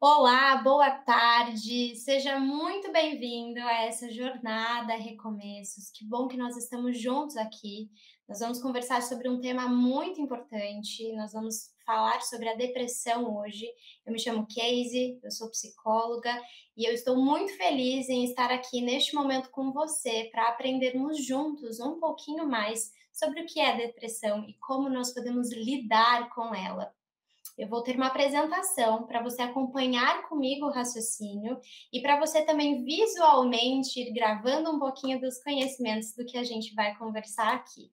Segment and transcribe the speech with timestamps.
[0.00, 5.90] Olá, boa tarde, seja muito bem-vindo a essa jornada Recomeços.
[5.90, 7.90] Que bom que nós estamos juntos aqui.
[8.28, 11.12] Nós vamos conversar sobre um tema muito importante.
[11.16, 13.66] Nós vamos falar sobre a depressão hoje.
[14.06, 16.32] Eu me chamo Casey, eu sou psicóloga
[16.76, 21.80] e eu estou muito feliz em estar aqui neste momento com você para aprendermos juntos
[21.80, 26.96] um pouquinho mais sobre o que é depressão e como nós podemos lidar com ela.
[27.58, 31.58] Eu vou ter uma apresentação para você acompanhar comigo o raciocínio
[31.92, 36.72] e para você também visualmente ir gravando um pouquinho dos conhecimentos do que a gente
[36.72, 37.90] vai conversar aqui.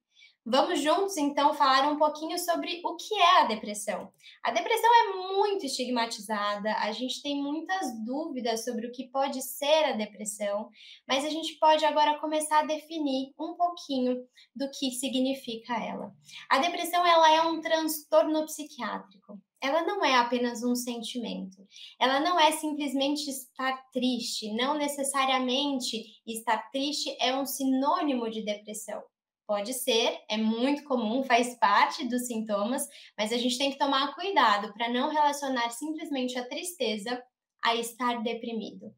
[0.47, 4.13] Vamos juntos então falar um pouquinho sobre o que é a depressão.
[4.43, 9.85] A depressão é muito estigmatizada, a gente tem muitas dúvidas sobre o que pode ser
[9.85, 10.69] a depressão,
[11.07, 14.23] mas a gente pode agora começar a definir um pouquinho
[14.55, 16.13] do que significa ela.
[16.47, 21.57] A depressão ela é um transtorno psiquiátrico ela não é apenas um sentimento.
[21.99, 24.53] Ela não é simplesmente estar triste.
[24.53, 29.01] Não necessariamente estar triste é um sinônimo de depressão.
[29.47, 34.15] Pode ser, é muito comum, faz parte dos sintomas, mas a gente tem que tomar
[34.15, 37.21] cuidado para não relacionar simplesmente a tristeza
[37.63, 38.91] a estar deprimido.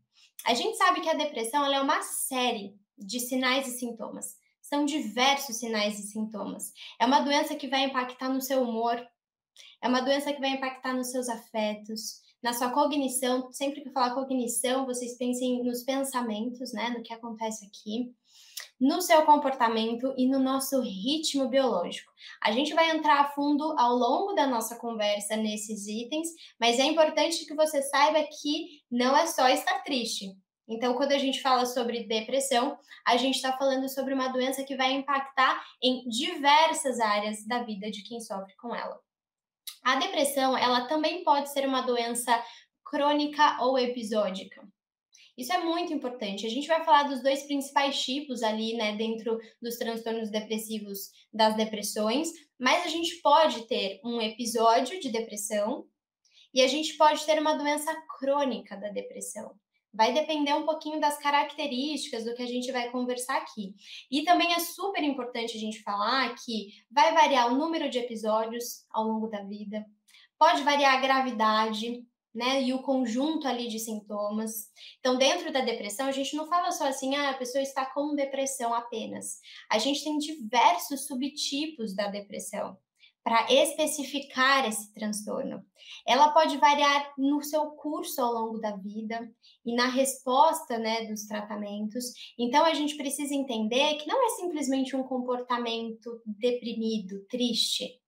[0.45, 4.37] A gente sabe que a depressão é uma série de sinais e sintomas.
[4.61, 6.73] São diversos sinais e sintomas.
[6.99, 9.05] É uma doença que vai impactar no seu humor,
[9.81, 13.51] é uma doença que vai impactar nos seus afetos, na sua cognição.
[13.51, 16.89] Sempre que eu falar cognição, vocês pensem nos pensamentos, né?
[16.89, 18.13] No que acontece aqui,
[18.79, 22.11] no seu comportamento e no nosso ritmo biológico.
[22.43, 26.29] A gente vai entrar a fundo ao longo da nossa conversa nesses itens,
[26.59, 30.35] mas é importante que você saiba que não é só estar triste.
[30.69, 34.75] Então, quando a gente fala sobre depressão, a gente está falando sobre uma doença que
[34.75, 38.99] vai impactar em diversas áreas da vida de quem sofre com ela.
[39.87, 42.43] A depressão, ela também pode ser uma doença
[42.83, 44.61] crônica ou episódica.
[45.37, 46.45] Isso é muito importante.
[46.45, 51.55] A gente vai falar dos dois principais tipos ali, né, dentro dos transtornos depressivos das
[51.55, 52.27] depressões,
[52.59, 55.87] mas a gente pode ter um episódio de depressão
[56.53, 59.55] e a gente pode ter uma doença crônica da depressão.
[59.97, 63.73] Vai depender um pouquinho das características do que a gente vai conversar aqui.
[64.11, 68.85] E também é super importante a gente falar que vai variar o número de episódios
[68.91, 69.83] ao longo da vida,
[70.37, 72.61] pode variar a gravidade, né?
[72.61, 74.67] E o conjunto ali de sintomas.
[74.99, 78.13] Então, dentro da depressão, a gente não fala só assim, ah, a pessoa está com
[78.13, 79.39] depressão apenas.
[79.67, 82.77] A gente tem diversos subtipos da depressão
[83.27, 85.61] para especificar esse transtorno.
[86.07, 89.29] Ela pode variar no seu curso ao longo da vida
[89.65, 92.05] e na resposta né, dos tratamentos.
[92.39, 97.99] Então, a gente precisa entender que não é simplesmente um comportamento deprimido, triste.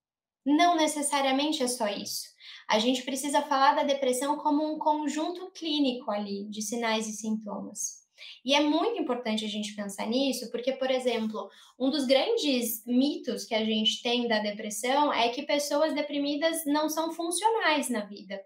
[0.46, 2.24] Não necessariamente é só isso.
[2.70, 7.99] A gente precisa falar da depressão como um conjunto clínico ali de sinais e sintomas.
[8.44, 11.50] E é muito importante a gente pensar nisso, porque, por exemplo,
[11.80, 16.90] um dos grandes mitos que a gente tem da depressão é que pessoas deprimidas não
[16.90, 18.40] são funcionais na vida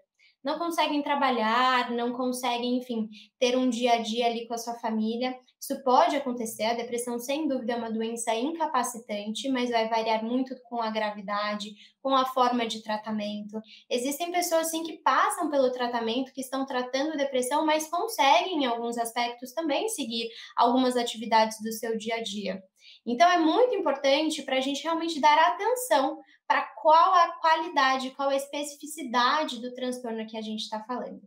[0.44, 4.74] não conseguem trabalhar, não conseguem, enfim, ter um dia a dia ali com a sua
[4.74, 5.34] família.
[5.64, 10.54] Isso pode acontecer, a depressão, sem dúvida, é uma doença incapacitante, mas vai variar muito
[10.64, 13.58] com a gravidade, com a forma de tratamento.
[13.88, 18.98] Existem pessoas, sim, que passam pelo tratamento, que estão tratando depressão, mas conseguem, em alguns
[18.98, 22.62] aspectos, também seguir algumas atividades do seu dia a dia.
[23.06, 28.28] Então, é muito importante para a gente realmente dar atenção para qual a qualidade, qual
[28.28, 31.22] a especificidade do transtorno que a gente está falando.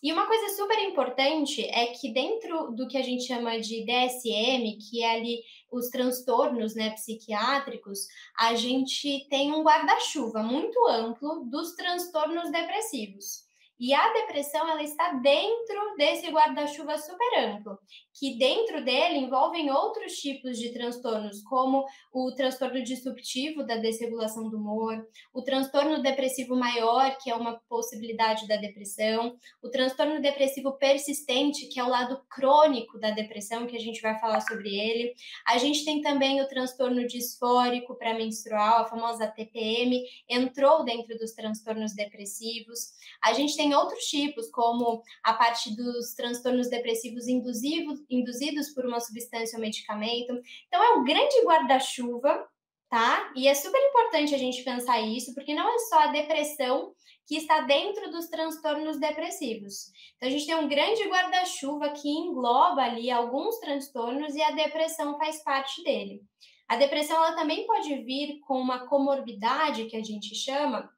[0.00, 4.78] E uma coisa super importante é que dentro do que a gente chama de DSM,
[4.78, 8.06] que é ali os transtornos né, psiquiátricos,
[8.38, 13.47] a gente tem um guarda-chuva muito amplo dos transtornos depressivos.
[13.80, 17.78] E a depressão ela está dentro desse guarda-chuva super amplo,
[18.18, 24.56] que dentro dele envolvem outros tipos de transtornos, como o transtorno disruptivo da desregulação do
[24.56, 31.68] humor, o transtorno depressivo maior, que é uma possibilidade da depressão, o transtorno depressivo persistente,
[31.68, 35.14] que é o lado crônico da depressão, que a gente vai falar sobre ele.
[35.46, 41.94] A gente tem também o transtorno disfórico pré-menstrual, a famosa TPM, entrou dentro dos transtornos
[41.94, 42.92] depressivos.
[43.22, 49.00] A gente tem outros tipos, como a parte dos transtornos depressivos induzidos, induzidos por uma
[49.00, 50.32] substância ou medicamento.
[50.66, 52.46] Então, é um grande guarda-chuva,
[52.88, 53.32] tá?
[53.36, 56.92] E é super importante a gente pensar isso, porque não é só a depressão
[57.26, 59.90] que está dentro dos transtornos depressivos.
[60.16, 65.18] Então, a gente tem um grande guarda-chuva que engloba ali alguns transtornos e a depressão
[65.18, 66.22] faz parte dele.
[66.66, 70.90] A depressão ela também pode vir com uma comorbidade que a gente chama,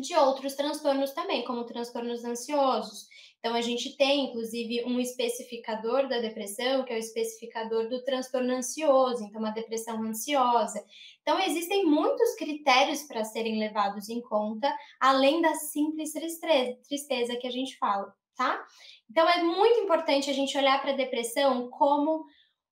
[0.00, 3.06] de outros transtornos também, como transtornos ansiosos.
[3.38, 8.52] Então, a gente tem, inclusive, um especificador da depressão, que é o especificador do transtorno
[8.52, 10.84] ansioso, então, uma depressão ansiosa.
[11.22, 17.52] Então, existem muitos critérios para serem levados em conta, além da simples tristeza, que a
[17.52, 18.64] gente fala, tá?
[19.08, 22.24] Então, é muito importante a gente olhar para a depressão como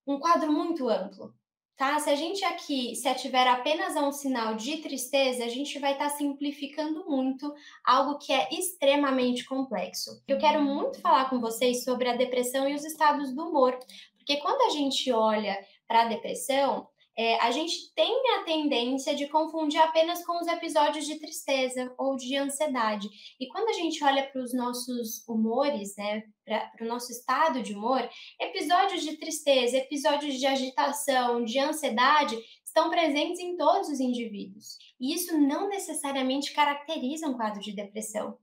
[0.07, 1.33] um quadro muito amplo
[1.76, 1.99] tá?
[1.99, 5.93] Se a gente aqui se ativer apenas a um sinal de tristeza, a gente vai
[5.93, 7.52] estar tá simplificando muito
[7.85, 10.23] algo que é extremamente complexo.
[10.26, 13.78] Eu quero muito falar com vocês sobre a depressão e os estados do humor,
[14.16, 19.28] porque quando a gente olha para a depressão, é, a gente tem a tendência de
[19.28, 23.09] confundir apenas com os episódios de tristeza ou de ansiedade.
[23.38, 27.73] E quando a gente olha para os nossos humores, né, para o nosso estado de
[27.73, 28.09] humor,
[28.40, 34.76] episódios de tristeza, episódios de agitação, de ansiedade estão presentes em todos os indivíduos.
[35.00, 38.37] E isso não necessariamente caracteriza um quadro de depressão.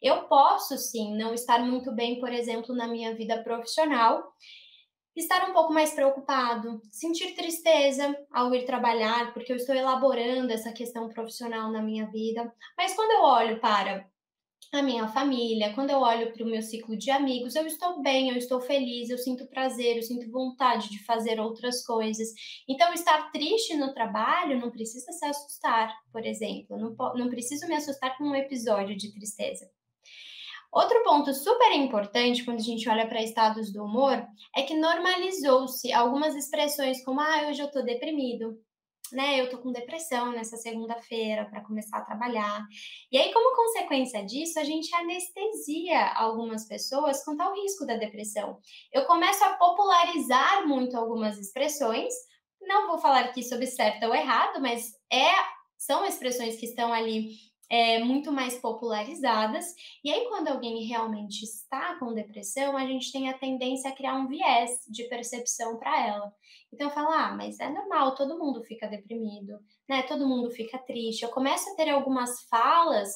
[0.00, 4.32] Eu posso sim não estar muito bem, por exemplo, na minha vida profissional
[5.16, 10.72] estar um pouco mais preocupado, sentir tristeza ao ir trabalhar, porque eu estou elaborando essa
[10.72, 12.52] questão profissional na minha vida.
[12.76, 14.08] Mas quando eu olho para
[14.72, 18.30] a minha família, quando eu olho para o meu ciclo de amigos, eu estou bem,
[18.30, 22.28] eu estou feliz, eu sinto prazer, eu sinto vontade de fazer outras coisas.
[22.68, 26.76] Então, estar triste no trabalho não precisa se assustar, por exemplo.
[26.76, 29.70] Não, não preciso me assustar com um episódio de tristeza.
[30.74, 34.26] Outro ponto super importante quando a gente olha para estados do humor
[34.56, 38.58] é que normalizou-se algumas expressões como ah, hoje eu tô deprimido,
[39.12, 39.40] né?
[39.40, 42.60] Eu tô com depressão nessa segunda-feira para começar a trabalhar.
[43.12, 48.58] E aí, como consequência disso, a gente anestesia algumas pessoas quanto ao risco da depressão.
[48.92, 52.12] Eu começo a popularizar muito algumas expressões.
[52.60, 55.30] Não vou falar aqui sobre certo ou errado, mas é
[55.78, 59.66] são expressões que estão ali é, muito mais popularizadas.
[60.02, 64.14] E aí, quando alguém realmente está com depressão, a gente tem a tendência a criar
[64.14, 66.32] um viés de percepção para ela.
[66.72, 70.02] Então, falar, ah, mas é normal, todo mundo fica deprimido, né?
[70.02, 71.22] Todo mundo fica triste.
[71.22, 73.10] Eu começo a ter algumas falas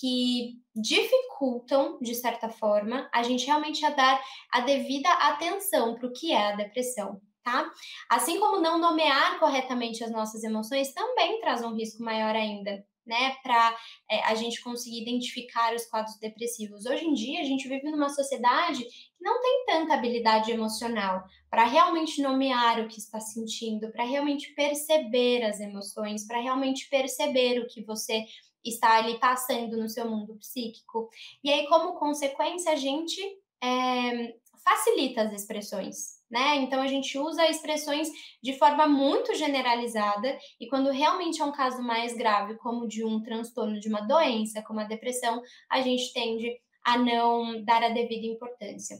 [0.00, 4.20] que dificultam, de certa forma, a gente realmente a dar
[4.50, 7.20] a devida atenção para o que é a depressão.
[7.42, 7.70] Tá?
[8.08, 13.36] Assim como não nomear corretamente as nossas emoções também traz um risco maior ainda, né,
[13.42, 13.76] para
[14.10, 16.86] é, a gente conseguir identificar os quadros depressivos.
[16.86, 21.64] Hoje em dia, a gente vive numa sociedade que não tem tanta habilidade emocional para
[21.64, 27.66] realmente nomear o que está sentindo, para realmente perceber as emoções, para realmente perceber o
[27.66, 28.24] que você
[28.64, 31.10] está ali passando no seu mundo psíquico.
[31.42, 33.20] E aí, como consequência, a gente
[33.62, 34.34] é,
[34.64, 36.56] facilita as expressões, né?
[36.56, 38.08] Então a gente usa expressões
[38.42, 43.22] de forma muito generalizada e quando realmente é um caso mais grave, como de um
[43.22, 48.26] transtorno de uma doença, como a depressão, a gente tende a não dar a devida
[48.26, 48.98] importância.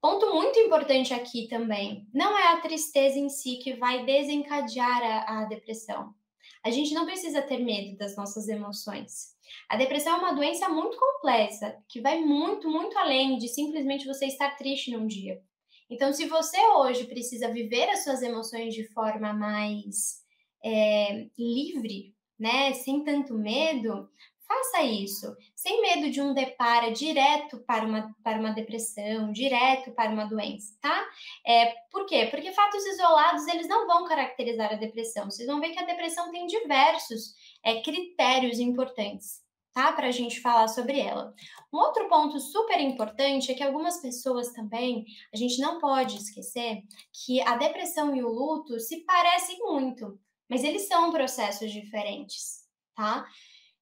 [0.00, 5.42] Ponto muito importante aqui também, não é a tristeza em si que vai desencadear a,
[5.42, 6.14] a depressão.
[6.64, 9.36] A gente não precisa ter medo das nossas emoções.
[9.68, 14.26] A depressão é uma doença muito complexa, que vai muito, muito além de simplesmente você
[14.26, 15.40] estar triste num dia.
[15.90, 20.22] Então, se você hoje precisa viver as suas emoções de forma mais
[20.64, 24.08] é, livre, né, sem tanto medo,
[24.46, 30.10] faça isso, sem medo de um depara direto para uma, para uma depressão, direto para
[30.10, 31.06] uma doença, tá?
[31.46, 32.26] É, por quê?
[32.30, 35.30] Porque fatos isolados, eles não vão caracterizar a depressão.
[35.30, 39.47] Vocês vão ver que a depressão tem diversos é, critérios importantes
[39.78, 39.92] tá?
[39.92, 41.32] Para a gente falar sobre ela.
[41.72, 46.82] Um outro ponto super importante é que algumas pessoas também, a gente não pode esquecer
[47.12, 50.18] que a depressão e o luto se parecem muito,
[50.50, 52.66] mas eles são processos diferentes,
[52.96, 53.24] tá?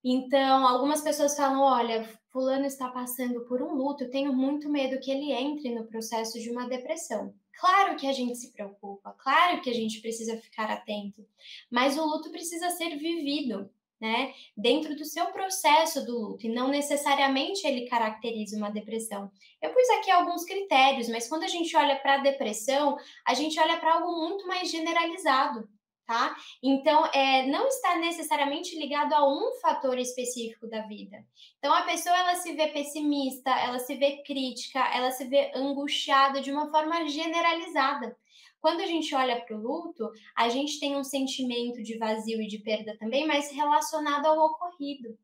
[0.04, 5.00] Então, algumas pessoas falam: olha, Fulano está passando por um luto, eu tenho muito medo
[5.00, 7.34] que ele entre no processo de uma depressão.
[7.58, 11.26] Claro que a gente se preocupa, claro que a gente precisa ficar atento,
[11.70, 16.68] mas o luto precisa ser vivido né, dentro do seu processo do luto e não
[16.68, 19.30] necessariamente ele caracteriza uma depressão.
[19.60, 23.58] Eu pus aqui alguns critérios, mas quando a gente olha para a depressão, a gente
[23.58, 25.68] olha para algo muito mais generalizado,
[26.06, 26.36] tá?
[26.62, 31.24] Então, é, não está necessariamente ligado a um fator específico da vida.
[31.58, 36.40] Então, a pessoa ela se vê pessimista, ela se vê crítica, ela se vê angustiada
[36.40, 38.16] de uma forma generalizada.
[38.66, 42.48] Quando a gente olha para o luto, a gente tem um sentimento de vazio e
[42.48, 45.16] de perda também, mas relacionado ao ocorrido.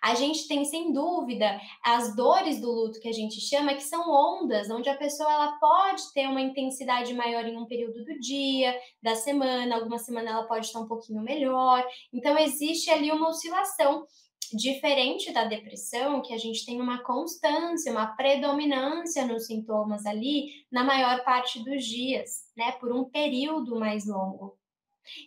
[0.00, 4.08] A gente tem, sem dúvida, as dores do luto que a gente chama, que são
[4.08, 8.72] ondas, onde a pessoa ela pode ter uma intensidade maior em um período do dia,
[9.02, 11.84] da semana, alguma semana ela pode estar um pouquinho melhor.
[12.12, 14.06] Então, existe ali uma oscilação
[14.52, 20.84] Diferente da depressão, que a gente tem uma constância, uma predominância nos sintomas ali na
[20.84, 24.58] maior parte dos dias, né, por um período mais longo.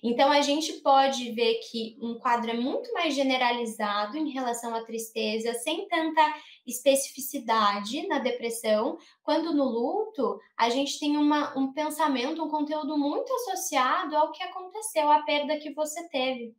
[0.03, 4.83] Então, a gente pode ver que um quadro é muito mais generalizado em relação à
[4.83, 6.21] tristeza, sem tanta
[6.65, 13.31] especificidade na depressão, quando no luto a gente tem uma, um pensamento, um conteúdo muito
[13.33, 16.55] associado ao que aconteceu, à perda que você teve.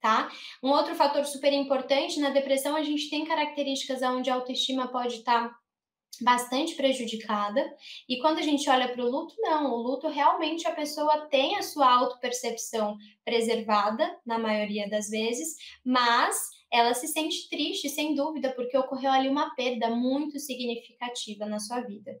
[0.00, 0.30] Tá?
[0.62, 5.16] Um outro fator super importante na depressão, a gente tem características onde a autoestima pode
[5.16, 5.59] estar tá
[6.20, 7.64] bastante prejudicada.
[8.08, 11.56] E quando a gente olha para o luto, não, o luto realmente a pessoa tem
[11.56, 16.36] a sua autopercepção preservada, na maioria das vezes, mas
[16.70, 21.80] ela se sente triste, sem dúvida, porque ocorreu ali uma perda muito significativa na sua
[21.80, 22.12] vida.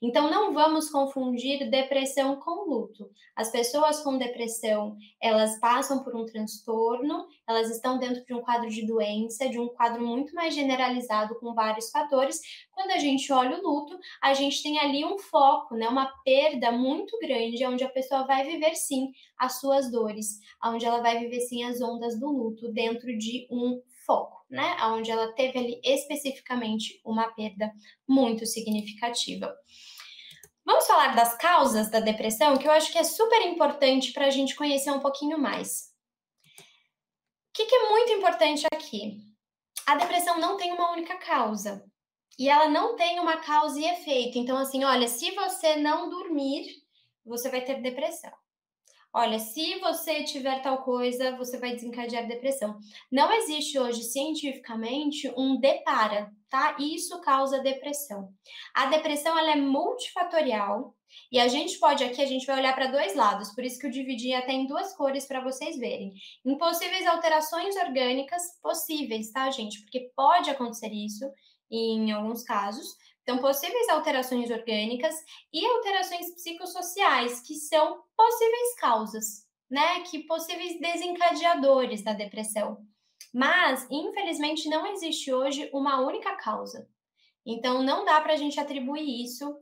[0.00, 3.10] Então, não vamos confundir depressão com luto.
[3.34, 8.68] As pessoas com depressão, elas passam por um transtorno, elas estão dentro de um quadro
[8.68, 12.40] de doença, de um quadro muito mais generalizado com vários fatores.
[12.72, 16.72] Quando a gente olha o luto, a gente tem ali um foco, né, uma perda
[16.72, 21.40] muito grande, onde a pessoa vai viver sim as suas dores, onde ela vai viver
[21.40, 24.76] sim as ondas do luto dentro de um foco, né?
[24.84, 27.72] Onde ela teve ali especificamente uma perda
[28.08, 29.54] muito significativa.
[30.64, 34.30] Vamos falar das causas da depressão, que eu acho que é super importante para a
[34.30, 35.92] gente conhecer um pouquinho mais.
[36.58, 39.18] O que, que é muito importante aqui?
[39.86, 41.84] A depressão não tem uma única causa.
[42.38, 44.38] E ela não tem uma causa e efeito.
[44.38, 46.66] Então, assim, olha, se você não dormir,
[47.24, 48.32] você vai ter depressão.
[49.18, 52.78] Olha, se você tiver tal coisa, você vai desencadear depressão.
[53.10, 56.76] Não existe hoje cientificamente um depara, tá?
[56.78, 58.28] Isso causa depressão.
[58.74, 60.94] A depressão ela é multifatorial
[61.32, 63.86] e a gente pode aqui a gente vai olhar para dois lados, por isso que
[63.86, 66.12] eu dividi até em duas cores para vocês verem.
[66.44, 69.80] Impossíveis alterações orgânicas possíveis, tá, gente?
[69.80, 71.24] Porque pode acontecer isso
[71.70, 72.86] em alguns casos,
[73.26, 75.12] então, possíveis alterações orgânicas
[75.52, 79.24] e alterações psicossociais, que são possíveis causas,
[79.68, 80.02] né?
[80.02, 82.86] Que possíveis desencadeadores da depressão.
[83.34, 86.88] Mas, infelizmente, não existe hoje uma única causa.
[87.44, 89.58] Então, não dá para a gente atribuir isso,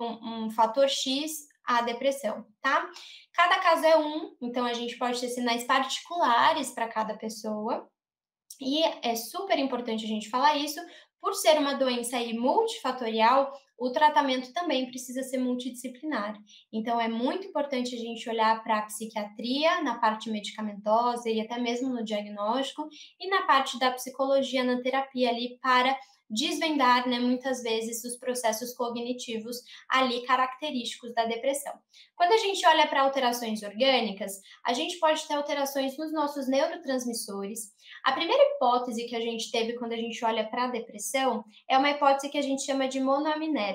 [0.00, 2.88] um, um fator X, à depressão, tá?
[3.32, 7.90] Cada caso é um, então a gente pode ter sinais particulares para cada pessoa.
[8.60, 10.80] E é super importante a gente falar isso,
[11.24, 13.50] por ser uma doença multifatorial,
[13.84, 16.38] o tratamento também precisa ser multidisciplinar.
[16.72, 21.58] Então, é muito importante a gente olhar para a psiquiatria, na parte medicamentosa e até
[21.58, 22.88] mesmo no diagnóstico,
[23.20, 25.94] e na parte da psicologia, na terapia ali, para
[26.28, 31.72] desvendar, né, muitas vezes, os processos cognitivos ali característicos da depressão.
[32.16, 37.72] Quando a gente olha para alterações orgânicas, a gente pode ter alterações nos nossos neurotransmissores.
[38.04, 41.76] A primeira hipótese que a gente teve quando a gente olha para a depressão é
[41.76, 43.00] uma hipótese que a gente chama de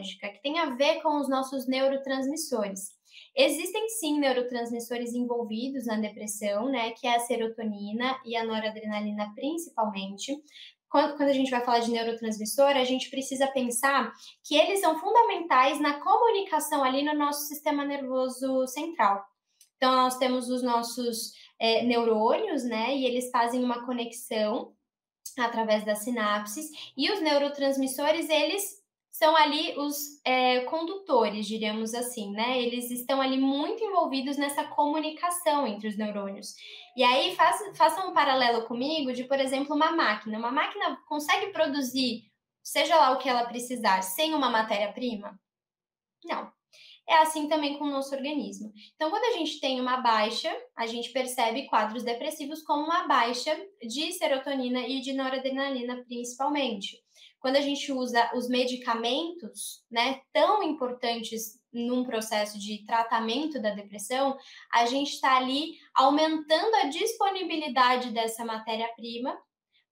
[0.01, 2.97] que tem a ver com os nossos neurotransmissores.
[3.35, 10.35] Existem sim neurotransmissores envolvidos na depressão, né, que é a serotonina e a noradrenalina principalmente,
[10.89, 14.11] quando, quando a gente vai falar de neurotransmissor, a gente precisa pensar
[14.43, 19.23] que eles são fundamentais na comunicação ali no nosso sistema nervoso central.
[19.77, 22.95] Então, nós temos os nossos é, neurônios, né?
[22.97, 24.73] E eles fazem uma conexão
[25.37, 26.69] através das sinapses.
[26.97, 28.78] E os neurotransmissores, eles
[29.19, 32.57] são ali os é, condutores, diríamos assim, né?
[32.61, 36.55] Eles estão ali muito envolvidos nessa comunicação entre os neurônios.
[36.95, 40.39] E aí faça, faça um paralelo comigo de, por exemplo, uma máquina.
[40.39, 42.31] Uma máquina consegue produzir,
[42.63, 45.37] seja lá o que ela precisar, sem uma matéria-prima?
[46.23, 46.49] Não.
[47.05, 48.71] É assim também com o nosso organismo.
[48.95, 53.53] Então, quando a gente tem uma baixa, a gente percebe quadros depressivos como uma baixa
[53.81, 56.95] de serotonina e de noradrenalina, principalmente
[57.39, 64.37] quando a gente usa os medicamentos, né, tão importantes num processo de tratamento da depressão,
[64.73, 69.37] a gente está ali aumentando a disponibilidade dessa matéria-prima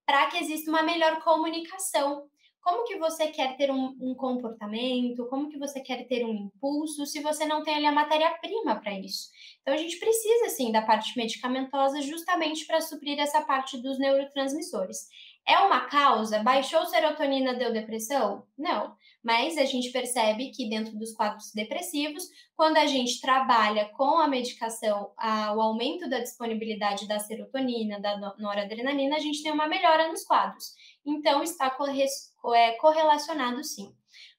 [0.06, 2.28] para que exista uma melhor comunicação.
[2.62, 5.26] Como que você quer ter um, um, comportamento?
[5.30, 9.00] Como que você quer ter um impulso se você não tem ali a matéria-prima para
[9.00, 9.30] isso?
[9.62, 15.08] Então a gente precisa sim da parte medicamentosa justamente para suprir essa parte dos neurotransmissores.
[15.48, 16.44] É uma causa?
[16.44, 18.46] Baixou serotonina, deu depressão?
[18.58, 18.98] Não.
[19.24, 24.28] Mas a gente percebe que dentro dos quadros depressivos, quando a gente trabalha com a
[24.28, 30.10] medicação, a, o aumento da disponibilidade da serotonina, da noradrenalina, a gente tem uma melhora
[30.10, 30.74] nos quadros.
[31.06, 32.04] Então, está corre,
[32.54, 33.96] é, correlacionado sim.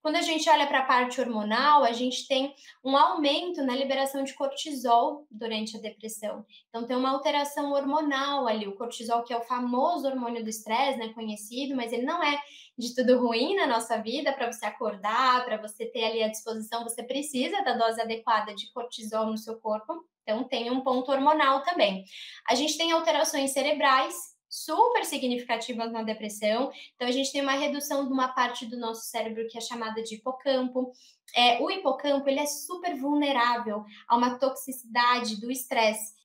[0.08, 4.24] Quando a gente olha para a parte hormonal, a gente tem um aumento na liberação
[4.24, 6.46] de cortisol durante a depressão.
[6.70, 8.66] Então, tem uma alteração hormonal ali.
[8.66, 12.40] O cortisol, que é o famoso hormônio do estresse, né, conhecido, mas ele não é
[12.78, 16.84] de tudo ruim na nossa vida para você acordar, para você ter ali à disposição,
[16.84, 19.92] você precisa da dose adequada de cortisol no seu corpo.
[20.22, 22.06] Então, tem um ponto hormonal também.
[22.48, 26.70] A gente tem alterações cerebrais super significativas na depressão.
[26.94, 30.02] Então, a gente tem uma redução de uma parte do nosso cérebro que é chamada
[30.02, 30.92] de hipocampo.
[31.36, 36.18] É, o hipocampo ele é super vulnerável a uma toxicidade do estresse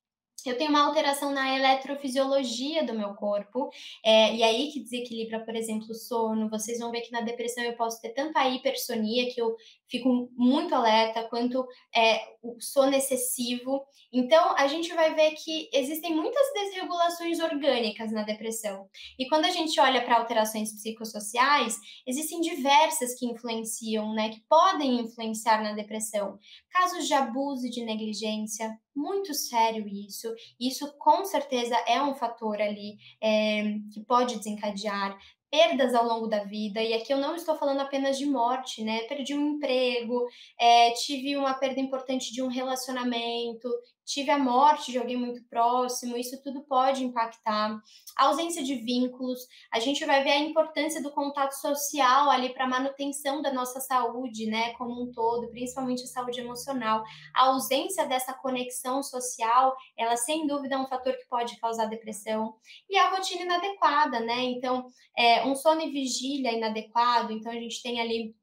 [0.50, 3.70] eu tenho uma alteração na eletrofisiologia do meu corpo,
[4.04, 6.50] é, e aí que desequilibra, por exemplo, o sono.
[6.50, 9.56] Vocês vão ver que na depressão eu posso ter tanto a hipersonia, que eu
[9.88, 13.84] fico muito alerta, quanto é, o sono excessivo.
[14.12, 18.88] Então, a gente vai ver que existem muitas desregulações orgânicas na depressão.
[19.18, 25.00] E quando a gente olha para alterações psicossociais, existem diversas que influenciam, né, que podem
[25.00, 26.38] influenciar na depressão.
[26.70, 30.28] Casos de abuso e de negligência, muito sério isso.
[30.60, 35.18] Isso com certeza é um fator ali é, que pode desencadear
[35.54, 39.02] perdas ao longo da vida, e aqui eu não estou falando apenas de morte, né?
[39.04, 40.28] Perdi um emprego,
[40.60, 43.70] é, tive uma perda importante de um relacionamento,
[44.06, 47.80] tive a morte de alguém muito próximo, isso tudo pode impactar.
[48.18, 49.40] A ausência de vínculos,
[49.72, 54.46] a gente vai ver a importância do contato social ali para manutenção da nossa saúde,
[54.48, 57.04] né, como um todo, principalmente a saúde emocional.
[57.34, 62.56] A ausência dessa conexão social, ela sem dúvida é um fator que pode causar depressão.
[62.90, 64.44] E a rotina inadequada, né?
[64.44, 64.86] Então,
[65.18, 68.36] é, um sono e vigília inadequado, então a gente tem ali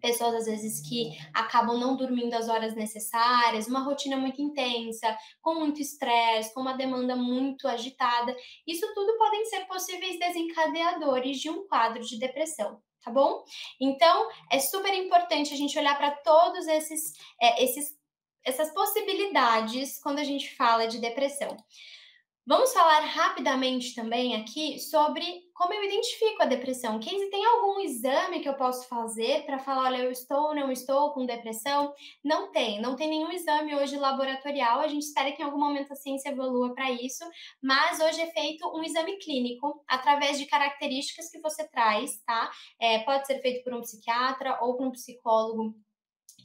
[0.00, 5.54] pessoas às vezes que acabam não dormindo as horas necessárias, uma rotina muito intensa, com
[5.54, 8.34] muito estresse, com uma demanda muito agitada.
[8.66, 12.80] Isso tudo podem ser possíveis desencadeadores de um quadro de depressão.
[13.04, 13.44] Tá bom?
[13.80, 17.96] Então, é super importante a gente olhar para todos esses, é, esses,
[18.44, 21.56] essas possibilidades quando a gente fala de depressão.
[22.48, 26.98] Vamos falar rapidamente também aqui sobre como eu identifico a depressão.
[26.98, 30.72] Casey, tem algum exame que eu posso fazer para falar, olha, eu estou ou não
[30.72, 31.92] estou com depressão?
[32.24, 34.80] Não tem, não tem nenhum exame hoje laboratorial.
[34.80, 37.22] A gente espera que em algum momento a ciência evolua para isso,
[37.62, 42.50] mas hoje é feito um exame clínico através de características que você traz, tá?
[42.80, 45.74] É, pode ser feito por um psiquiatra ou por um psicólogo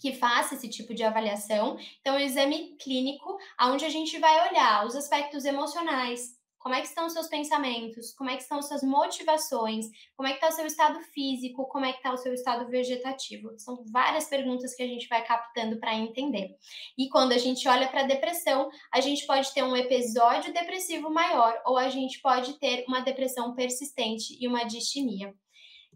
[0.04, 1.78] que faça esse tipo de avaliação.
[2.02, 6.88] Então, um exame clínico, onde a gente vai olhar os aspectos emocionais, como é que
[6.88, 9.86] estão os seus pensamentos, como é que estão as suas motivações,
[10.18, 12.70] como é que está o seu estado físico, como é que está o seu estado
[12.70, 13.58] vegetativo.
[13.58, 16.50] São várias perguntas que a gente vai captando para entender.
[16.98, 21.10] E quando a gente olha para a depressão, a gente pode ter um episódio depressivo
[21.10, 25.34] maior ou a gente pode ter uma depressão persistente e uma distimia.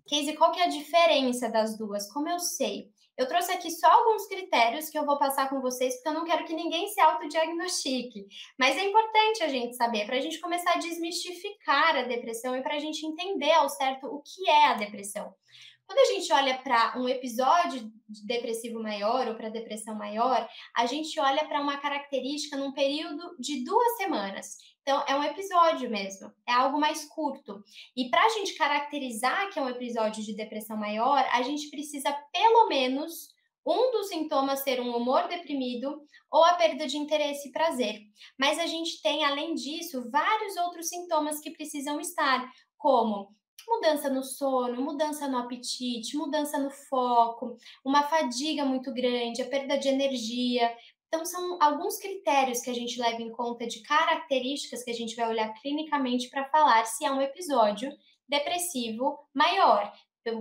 [0.09, 2.09] Casey, qual que é a diferença das duas?
[2.09, 2.89] Como eu sei?
[3.17, 6.23] Eu trouxe aqui só alguns critérios que eu vou passar com vocês, porque eu não
[6.23, 8.27] quero que ninguém se autodiagnostique.
[8.59, 12.61] Mas é importante a gente saber, para a gente começar a desmistificar a depressão e
[12.61, 15.33] para a gente entender ao certo o que é a depressão.
[15.87, 17.89] Quando a gente olha para um episódio
[18.25, 23.63] depressivo maior ou para depressão maior, a gente olha para uma característica num período de
[23.63, 24.57] duas semanas.
[24.87, 27.61] Então, é um episódio mesmo, é algo mais curto.
[27.93, 32.09] E para a gente caracterizar que é um episódio de depressão maior, a gente precisa
[32.31, 33.27] pelo menos
[33.65, 37.99] um dos sintomas ser um humor deprimido ou a perda de interesse e prazer.
[38.39, 43.35] Mas a gente tem, além disso, vários outros sintomas que precisam estar, como
[43.67, 49.77] mudança no sono, mudança no apetite, mudança no foco, uma fadiga muito grande, a perda
[49.77, 50.73] de energia,
[51.07, 55.15] então, são alguns critérios que a gente leva em conta de características que a gente
[55.15, 57.89] vai olhar clinicamente para falar se é um episódio
[58.27, 59.91] depressivo maior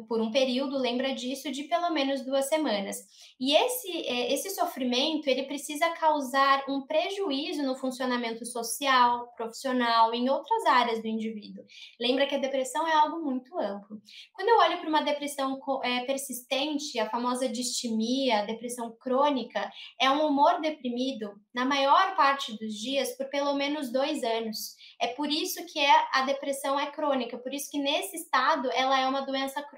[0.08, 2.98] por um período, lembra disso, de pelo menos duas semanas.
[3.38, 10.28] E esse, é, esse sofrimento, ele precisa causar um prejuízo no funcionamento social, profissional, em
[10.28, 11.64] outras áreas do indivíduo.
[12.00, 14.00] Lembra que a depressão é algo muito amplo.
[14.32, 19.70] Quando eu olho para uma depressão é, persistente, a famosa distimia, a depressão crônica,
[20.00, 24.76] é um humor deprimido, na maior parte dos dias, por pelo menos dois anos.
[25.00, 28.98] É por isso que é, a depressão é crônica, por isso que nesse estado ela
[28.98, 29.75] é uma doença crônica,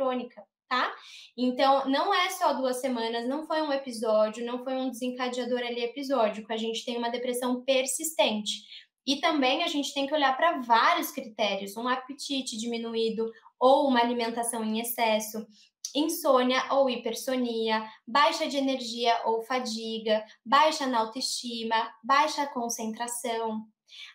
[0.69, 0.95] tá?
[1.37, 5.83] Então, não é só duas semanas, não foi um episódio, não foi um desencadeador ali
[5.83, 8.63] episódico, a gente tem uma depressão persistente.
[9.07, 14.01] E também a gente tem que olhar para vários critérios, um apetite diminuído ou uma
[14.01, 15.47] alimentação em excesso,
[15.95, 23.67] insônia ou hipersonia, baixa de energia ou fadiga, baixa na autoestima, baixa concentração,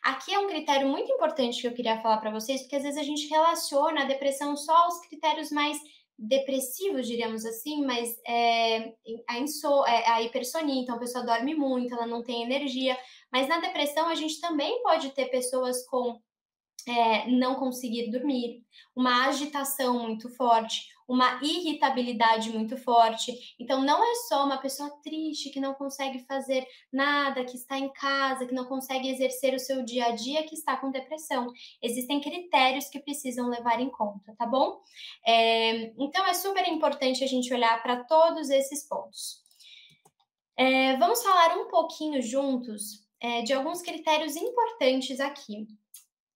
[0.03, 2.99] Aqui é um critério muito importante que eu queria falar para vocês, porque às vezes
[2.99, 5.77] a gente relaciona a depressão só aos critérios mais
[6.17, 8.93] depressivos, diríamos assim, mas é,
[9.27, 12.97] a, inso, é, a hipersonia, então a pessoa dorme muito, ela não tem energia.
[13.31, 16.21] Mas na depressão a gente também pode ter pessoas com
[16.88, 18.63] é, não conseguir dormir,
[18.95, 23.56] uma agitação muito forte, uma irritabilidade muito forte.
[23.60, 27.92] Então, não é só uma pessoa triste que não consegue fazer nada, que está em
[27.94, 31.48] casa, que não consegue exercer o seu dia a dia, que está com depressão.
[31.82, 34.82] Existem critérios que precisam levar em conta, tá bom?
[35.26, 39.44] É, então, é super importante a gente olhar para todos esses pontos.
[40.56, 45.68] É, vamos falar um pouquinho juntos é, de alguns critérios importantes aqui.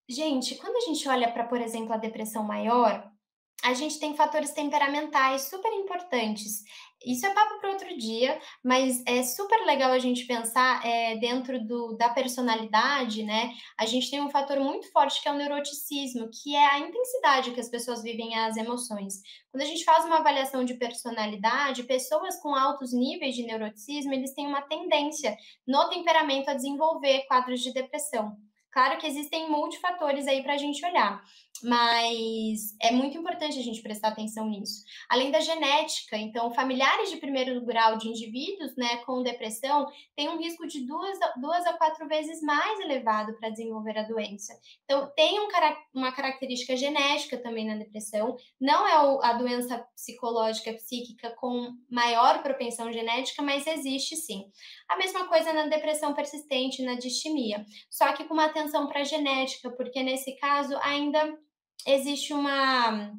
[0.10, 3.12] Gente, quando a gente olha para, por exemplo, a depressão maior,
[3.64, 6.64] a gente tem fatores temperamentais super importantes.
[7.06, 11.64] Isso é papo para outro dia, mas é super legal a gente pensar é, dentro
[11.64, 13.52] do, da personalidade, né?
[13.78, 17.52] A gente tem um fator muito forte que é o neuroticismo, que é a intensidade
[17.52, 19.22] que as pessoas vivem as emoções.
[19.52, 24.34] Quando a gente faz uma avaliação de personalidade, pessoas com altos níveis de neuroticismo, eles
[24.34, 28.36] têm uma tendência no temperamento a desenvolver quadros de depressão.
[28.78, 31.24] Claro que existem multifatores aí para a gente olhar,
[31.64, 34.84] mas é muito importante a gente prestar atenção nisso.
[35.10, 40.38] Além da genética, então, familiares de primeiro grau de indivíduos né, com depressão têm um
[40.38, 44.54] risco de duas, duas a quatro vezes mais elevado para desenvolver a doença.
[44.84, 45.48] Então, tem um,
[45.94, 52.92] uma característica genética também na depressão, não é a doença psicológica, psíquica com maior propensão
[52.92, 54.46] genética, mas existe sim.
[54.90, 59.04] A mesma coisa na depressão persistente, na distimia, só que com uma atenção para a
[59.04, 61.38] genética, porque nesse caso ainda
[61.86, 63.14] existe uma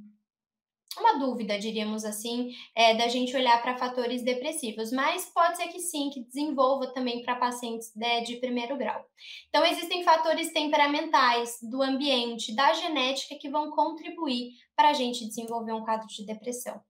[0.98, 5.78] uma dúvida, diríamos assim, é, da gente olhar para fatores depressivos, mas pode ser que
[5.78, 9.04] sim, que desenvolva também para pacientes né, de primeiro grau.
[9.48, 15.72] Então, existem fatores temperamentais, do ambiente, da genética que vão contribuir para a gente desenvolver
[15.72, 16.80] um quadro de depressão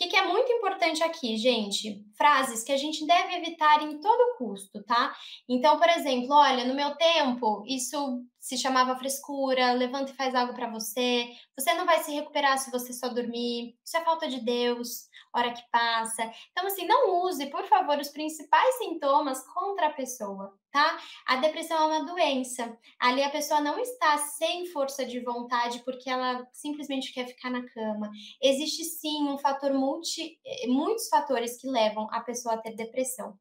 [0.00, 2.02] que, que é muito importante aqui, gente?
[2.16, 5.14] Frases que a gente deve evitar em todo custo, tá?
[5.46, 10.54] Então, por exemplo, olha, no meu tempo, isso se chamava frescura, levanta e faz algo
[10.54, 14.40] para você, você não vai se recuperar se você só dormir, isso é falta de
[14.40, 16.22] Deus, hora que passa.
[16.50, 20.98] Então, assim, não use, por favor, os principais sintomas contra a pessoa, tá?
[21.26, 22.76] A depressão é uma doença.
[22.98, 27.64] Ali a pessoa não está sem força de vontade porque ela simplesmente quer ficar na
[27.68, 28.10] cama.
[28.42, 33.38] Existe sim um fator multi, eh, muitos fatores que levam a pessoa a ter depressão.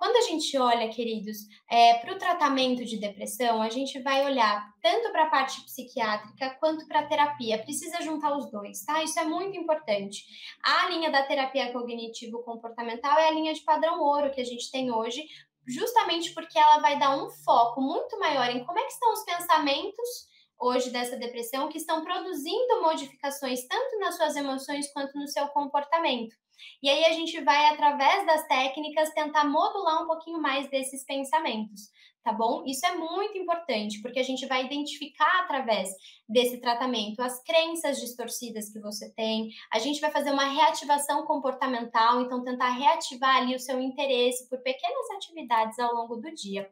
[0.00, 4.74] Quando a gente olha, queridos, é, para o tratamento de depressão, a gente vai olhar
[4.80, 7.62] tanto para a parte psiquiátrica quanto para a terapia.
[7.62, 9.02] Precisa juntar os dois, tá?
[9.02, 10.24] Isso é muito importante.
[10.62, 14.90] A linha da terapia cognitivo-comportamental é a linha de padrão ouro que a gente tem
[14.90, 15.22] hoje,
[15.68, 19.22] justamente porque ela vai dar um foco muito maior em como é que estão os
[19.24, 25.46] pensamentos hoje dessa depressão que estão produzindo modificações tanto nas suas emoções quanto no seu
[25.48, 26.34] comportamento.
[26.82, 31.90] E aí a gente vai, através das técnicas, tentar modular um pouquinho mais desses pensamentos,
[32.22, 32.64] tá bom?
[32.66, 35.90] Isso é muito importante, porque a gente vai identificar através
[36.28, 42.20] desse tratamento as crenças distorcidas que você tem, a gente vai fazer uma reativação comportamental,
[42.20, 46.70] então tentar reativar ali o seu interesse por pequenas atividades ao longo do dia.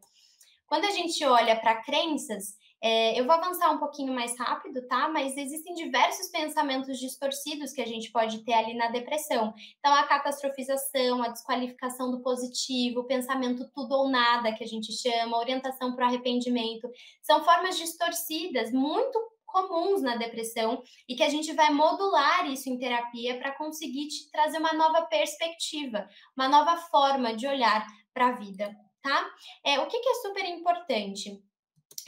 [0.66, 5.08] Quando a gente olha para crenças, é, eu vou avançar um pouquinho mais rápido, tá?
[5.08, 9.52] Mas existem diversos pensamentos distorcidos que a gente pode ter ali na depressão.
[9.78, 14.92] Então, a catastrofização, a desqualificação do positivo, o pensamento tudo ou nada, que a gente
[14.92, 16.88] chama, orientação para o arrependimento,
[17.22, 22.78] são formas distorcidas muito comuns na depressão e que a gente vai modular isso em
[22.78, 28.32] terapia para conseguir te trazer uma nova perspectiva, uma nova forma de olhar para a
[28.32, 29.28] vida, tá?
[29.64, 31.42] É, o que, que é super importante?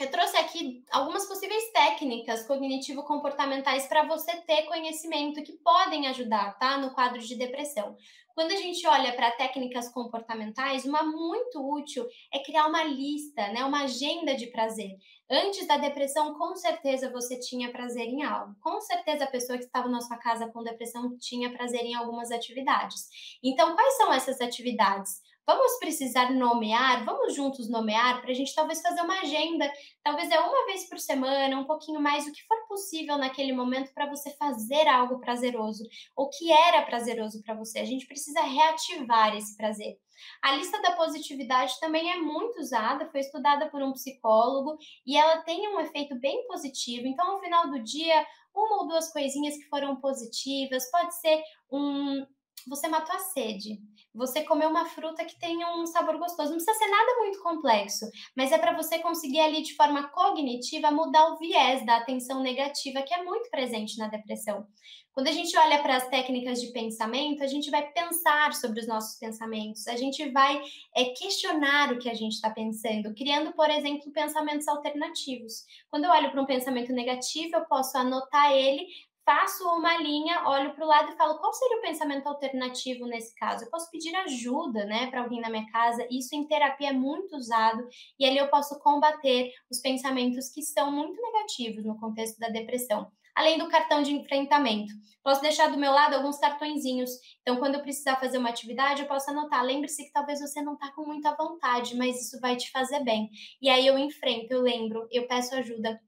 [0.01, 6.75] Eu trouxe aqui algumas possíveis técnicas cognitivo-comportamentais para você ter conhecimento que podem ajudar, tá?
[6.75, 7.95] No quadro de depressão.
[8.33, 13.63] Quando a gente olha para técnicas comportamentais, uma muito útil é criar uma lista, né,
[13.63, 14.97] uma agenda de prazer.
[15.29, 18.55] Antes da depressão, com certeza você tinha prazer em algo.
[18.59, 22.31] Com certeza a pessoa que estava na sua casa com depressão tinha prazer em algumas
[22.31, 23.07] atividades.
[23.43, 25.21] Então, quais são essas atividades?
[25.53, 29.69] Vamos precisar nomear, vamos juntos nomear para a gente talvez fazer uma agenda,
[30.01, 33.93] talvez é uma vez por semana, um pouquinho mais, o que for possível naquele momento
[33.93, 35.83] para você fazer algo prazeroso,
[36.15, 37.79] o que era prazeroso para você.
[37.79, 39.99] A gente precisa reativar esse prazer.
[40.41, 45.41] A lista da positividade também é muito usada, foi estudada por um psicólogo e ela
[45.41, 47.07] tem um efeito bem positivo.
[47.07, 52.25] Então, ao final do dia, uma ou duas coisinhas que foram positivas, pode ser um
[52.67, 53.81] você matou a sede.
[54.13, 56.49] Você comer uma fruta que tenha um sabor gostoso.
[56.49, 60.91] Não precisa ser nada muito complexo, mas é para você conseguir ali de forma cognitiva
[60.91, 64.67] mudar o viés da atenção negativa que é muito presente na depressão.
[65.13, 68.87] Quando a gente olha para as técnicas de pensamento, a gente vai pensar sobre os
[68.87, 70.61] nossos pensamentos, a gente vai
[70.95, 75.65] é, questionar o que a gente está pensando, criando, por exemplo, pensamentos alternativos.
[75.89, 78.87] Quando eu olho para um pensamento negativo, eu posso anotar ele,
[79.25, 83.33] faço uma linha, olho para o lado e falo qual seria o pensamento alternativo nesse
[83.35, 83.65] caso.
[83.65, 86.07] Eu posso pedir ajuda, né, para alguém na minha casa.
[86.09, 87.87] Isso em terapia é muito usado
[88.19, 93.11] e ali eu posso combater os pensamentos que são muito negativos no contexto da depressão
[93.35, 94.93] além do cartão de enfrentamento.
[95.23, 97.11] Posso deixar do meu lado alguns cartõezinhos.
[97.41, 99.63] Então, quando eu precisar fazer uma atividade, eu posso anotar.
[99.63, 103.29] Lembre-se que talvez você não está com muita vontade, mas isso vai te fazer bem.
[103.61, 105.99] E aí eu enfrento, eu lembro, eu peço ajuda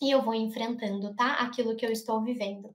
[0.00, 1.34] e eu vou enfrentando, tá?
[1.34, 2.74] Aquilo que eu estou vivendo.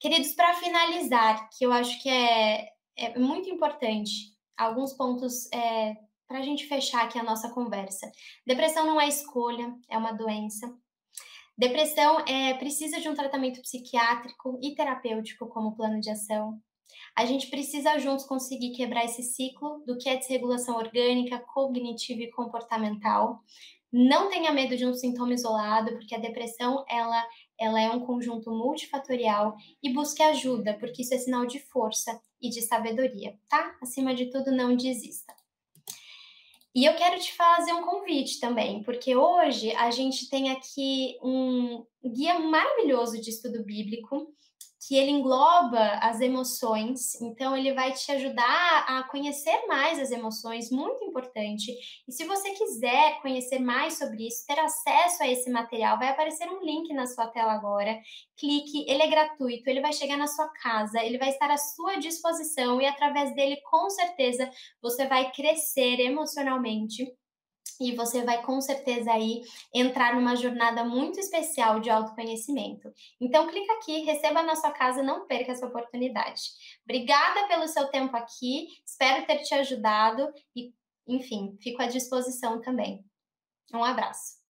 [0.00, 6.38] Queridos, para finalizar, que eu acho que é, é muito importante, alguns pontos é, para
[6.38, 8.10] a gente fechar aqui a nossa conversa.
[8.46, 10.72] Depressão não é escolha, é uma doença.
[11.56, 16.60] Depressão é, precisa de um tratamento psiquiátrico e terapêutico como plano de ação.
[17.16, 22.30] A gente precisa juntos conseguir quebrar esse ciclo do que é desregulação orgânica, cognitiva e
[22.30, 23.40] comportamental.
[23.96, 27.24] Não tenha medo de um sintoma isolado, porque a depressão ela,
[27.56, 32.50] ela é um conjunto multifatorial e busque ajuda, porque isso é sinal de força e
[32.50, 33.78] de sabedoria, tá?
[33.80, 35.32] Acima de tudo, não desista.
[36.74, 41.86] E eu quero te fazer um convite também, porque hoje a gente tem aqui um
[42.04, 44.33] guia maravilhoso de estudo bíblico
[44.86, 50.70] que ele engloba as emoções, então ele vai te ajudar a conhecer mais as emoções,
[50.70, 51.72] muito importante.
[52.06, 56.48] E se você quiser conhecer mais sobre isso, ter acesso a esse material, vai aparecer
[56.48, 57.98] um link na sua tela agora.
[58.36, 61.96] Clique, ele é gratuito, ele vai chegar na sua casa, ele vai estar à sua
[61.96, 64.50] disposição e através dele, com certeza,
[64.82, 67.10] você vai crescer emocionalmente
[67.80, 72.92] e você vai com certeza aí entrar numa jornada muito especial de autoconhecimento.
[73.20, 76.42] Então clica aqui, receba na sua casa, não perca essa oportunidade.
[76.84, 80.72] Obrigada pelo seu tempo aqui, espero ter te ajudado e,
[81.06, 83.04] enfim, fico à disposição também.
[83.72, 84.42] Um abraço.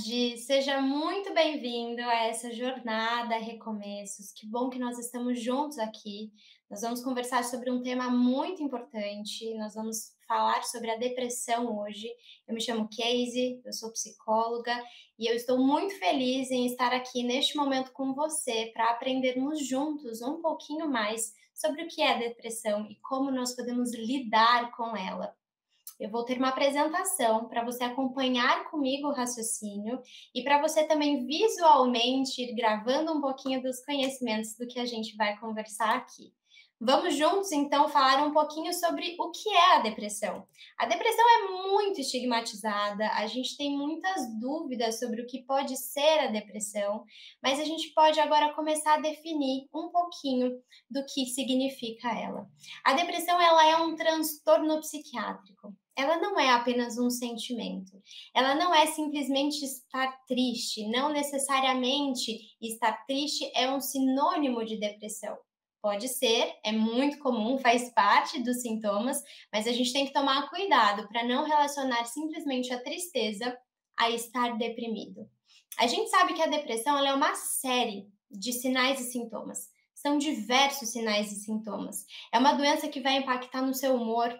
[0.00, 4.32] Tarde, seja muito bem-vindo a essa jornada Recomeços.
[4.32, 6.32] Que bom que nós estamos juntos aqui.
[6.70, 9.54] Nós vamos conversar sobre um tema muito importante.
[9.58, 12.08] Nós vamos falar sobre a depressão hoje.
[12.48, 14.74] Eu me chamo Casey, eu sou psicóloga
[15.18, 20.22] e eu estou muito feliz em estar aqui neste momento com você para aprendermos juntos
[20.22, 25.36] um pouquinho mais sobre o que é depressão e como nós podemos lidar com ela.
[26.00, 30.00] Eu vou ter uma apresentação para você acompanhar comigo o raciocínio
[30.34, 35.14] e para você também visualmente ir gravando um pouquinho dos conhecimentos do que a gente
[35.14, 36.32] vai conversar aqui.
[36.82, 40.48] Vamos juntos então falar um pouquinho sobre o que é a depressão.
[40.78, 46.20] A depressão é muito estigmatizada, a gente tem muitas dúvidas sobre o que pode ser
[46.20, 47.04] a depressão,
[47.42, 50.52] mas a gente pode agora começar a definir um pouquinho
[50.90, 52.48] do que significa ela.
[52.82, 57.92] A depressão ela é um transtorno psiquiátrico ela não é apenas um sentimento.
[58.34, 60.88] Ela não é simplesmente estar triste.
[60.88, 65.36] Não necessariamente estar triste é um sinônimo de depressão.
[65.82, 70.50] Pode ser, é muito comum, faz parte dos sintomas, mas a gente tem que tomar
[70.50, 73.56] cuidado para não relacionar simplesmente a tristeza
[73.98, 75.26] a estar deprimido.
[75.78, 79.68] A gente sabe que a depressão é uma série de sinais e sintomas.
[79.94, 82.04] São diversos sinais e sintomas.
[82.32, 84.38] É uma doença que vai impactar no seu humor,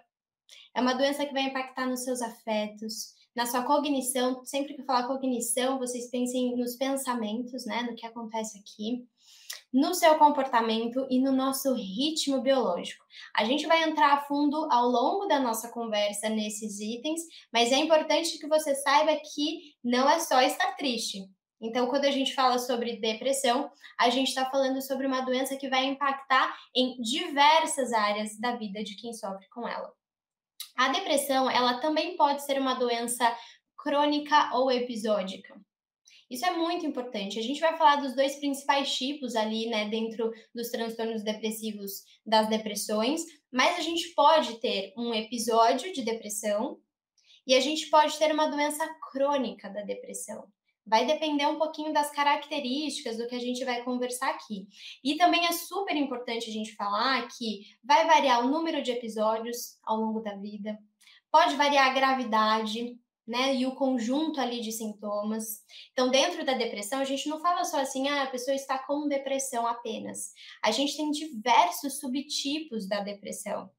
[0.75, 4.45] é uma doença que vai impactar nos seus afetos, na sua cognição.
[4.45, 7.83] Sempre que eu falar cognição, vocês pensem nos pensamentos, né?
[7.83, 9.07] No que acontece aqui
[9.73, 13.05] no seu comportamento e no nosso ritmo biológico.
[13.35, 17.77] A gente vai entrar a fundo ao longo da nossa conversa nesses itens, mas é
[17.77, 21.29] importante que você saiba que não é só estar triste.
[21.63, 25.69] Então, quando a gente fala sobre depressão, a gente está falando sobre uma doença que
[25.69, 29.93] vai impactar em diversas áreas da vida de quem sofre com ela.
[30.77, 33.37] A depressão, ela também pode ser uma doença
[33.77, 35.55] crônica ou episódica.
[36.31, 37.39] Isso é muito importante.
[37.39, 42.49] A gente vai falar dos dois principais tipos ali, né, dentro dos transtornos depressivos das
[42.49, 46.79] depressões, mas a gente pode ter um episódio de depressão
[47.47, 50.47] e a gente pode ter uma doença crônica da depressão.
[50.91, 54.67] Vai depender um pouquinho das características do que a gente vai conversar aqui.
[55.05, 59.79] E também é super importante a gente falar que vai variar o número de episódios
[59.85, 60.77] ao longo da vida,
[61.31, 63.55] pode variar a gravidade, né?
[63.55, 65.61] E o conjunto ali de sintomas.
[65.93, 69.07] Então, dentro da depressão, a gente não fala só assim, ah, a pessoa está com
[69.07, 70.33] depressão apenas.
[70.61, 73.71] A gente tem diversos subtipos da depressão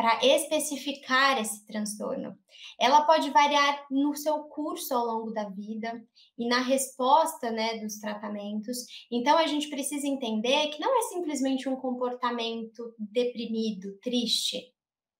[0.00, 2.34] para especificar esse transtorno.
[2.80, 6.02] Ela pode variar no seu curso ao longo da vida
[6.38, 8.78] e na resposta, né, dos tratamentos.
[9.12, 14.72] Então a gente precisa entender que não é simplesmente um comportamento deprimido, triste.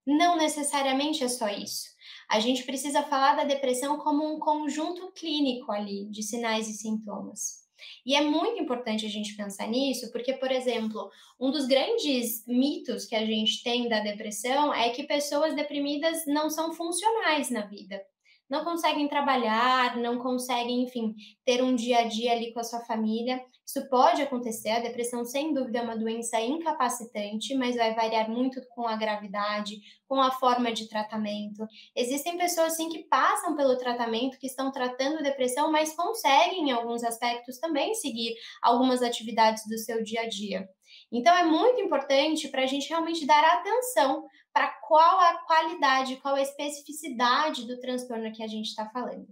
[0.06, 1.84] Não necessariamente é só isso.
[2.30, 7.59] A gente precisa falar da depressão como um conjunto clínico ali de sinais e sintomas.
[8.04, 13.06] E é muito importante a gente pensar nisso, porque, por exemplo, um dos grandes mitos
[13.06, 18.00] que a gente tem da depressão é que pessoas deprimidas não são funcionais na vida
[18.50, 21.14] não conseguem trabalhar, não conseguem, enfim,
[21.44, 23.40] ter um dia a dia ali com a sua família.
[23.70, 28.60] Isso pode acontecer, a depressão, sem dúvida, é uma doença incapacitante, mas vai variar muito
[28.70, 31.64] com a gravidade, com a forma de tratamento.
[31.94, 37.04] Existem pessoas, sim, que passam pelo tratamento, que estão tratando depressão, mas conseguem, em alguns
[37.04, 40.68] aspectos, também seguir algumas atividades do seu dia a dia.
[41.12, 46.34] Então, é muito importante para a gente realmente dar atenção para qual a qualidade, qual
[46.34, 49.28] a especificidade do transtorno que a gente está falando.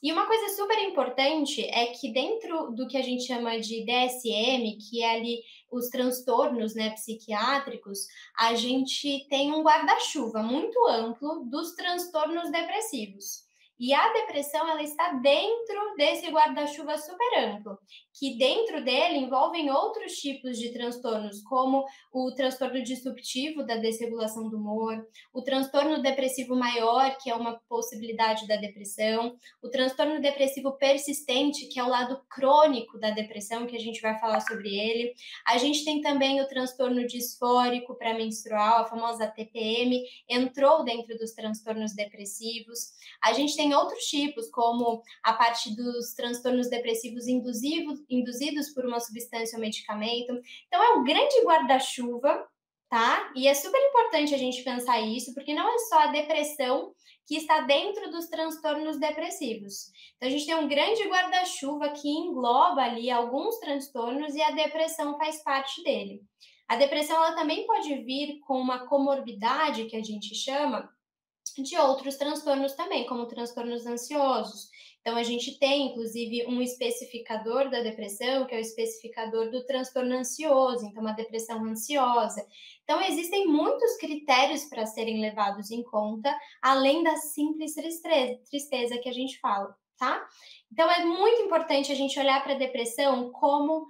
[0.00, 4.78] E uma coisa super importante é que dentro do que a gente chama de DSM,
[4.78, 8.06] que é ali os transtornos né, psiquiátricos,
[8.38, 13.47] a gente tem um guarda-chuva muito amplo dos transtornos depressivos.
[13.78, 17.78] E a depressão ela está dentro desse guarda-chuva super amplo,
[18.18, 24.56] que dentro dele envolvem outros tipos de transtornos, como o transtorno disruptivo da desregulação do
[24.56, 31.68] humor, o transtorno depressivo maior, que é uma possibilidade da depressão, o transtorno depressivo persistente,
[31.68, 35.12] que é o lado crônico da depressão, que a gente vai falar sobre ele.
[35.46, 41.94] A gente tem também o transtorno disfórico pré-menstrual, a famosa TPM, entrou dentro dos transtornos
[41.94, 42.92] depressivos.
[43.22, 49.00] A gente tem outros tipos, como a parte dos transtornos depressivos induzidos, induzidos por uma
[49.00, 50.32] substância ou medicamento.
[50.66, 52.46] Então, é um grande guarda-chuva,
[52.88, 53.32] tá?
[53.34, 56.92] E é super importante a gente pensar isso, porque não é só a depressão
[57.26, 59.90] que está dentro dos transtornos depressivos.
[60.16, 65.18] Então, a gente tem um grande guarda-chuva que engloba ali alguns transtornos e a depressão
[65.18, 66.22] faz parte dele.
[66.66, 70.88] A depressão ela também pode vir com uma comorbidade que a gente chama
[71.62, 74.68] de outros transtornos também, como transtornos ansiosos.
[75.00, 80.14] Então, a gente tem, inclusive, um especificador da depressão, que é o especificador do transtorno
[80.14, 82.46] ansioso, então, uma depressão ansiosa.
[82.84, 89.12] Então, existem muitos critérios para serem levados em conta, além da simples tristeza, que a
[89.12, 90.26] gente fala, tá?
[90.70, 93.86] Então, é muito importante a gente olhar para a depressão como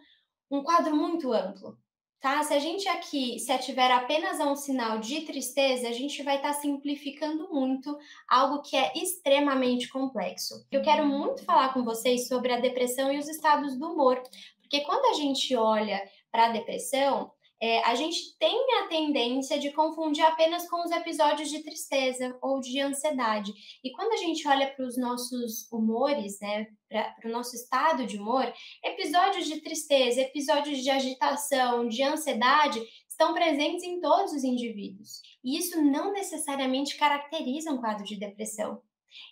[0.51, 1.77] um quadro muito amplo
[2.21, 2.43] tá?
[2.43, 6.37] Se a gente aqui se ativer apenas a um sinal de tristeza, a gente vai
[6.37, 7.97] estar tá simplificando muito
[8.29, 10.67] algo que é extremamente complexo.
[10.71, 14.23] Eu quero muito falar com vocês sobre a depressão e os estados do humor,
[14.61, 17.31] porque quando a gente olha para a depressão,
[17.61, 22.61] é, a gente tem a tendência de confundir apenas com os episódios de tristeza ou
[22.61, 23.53] de ansiedade.
[23.83, 28.17] E quando a gente olha para os nossos humores, né, para o nosso estado de
[28.17, 28.53] humor,
[28.85, 35.21] episódios de tristeza, episódios de agitação, de ansiedade estão presentes em todos os indivíduos.
[35.43, 38.81] E isso não necessariamente caracteriza um quadro de depressão.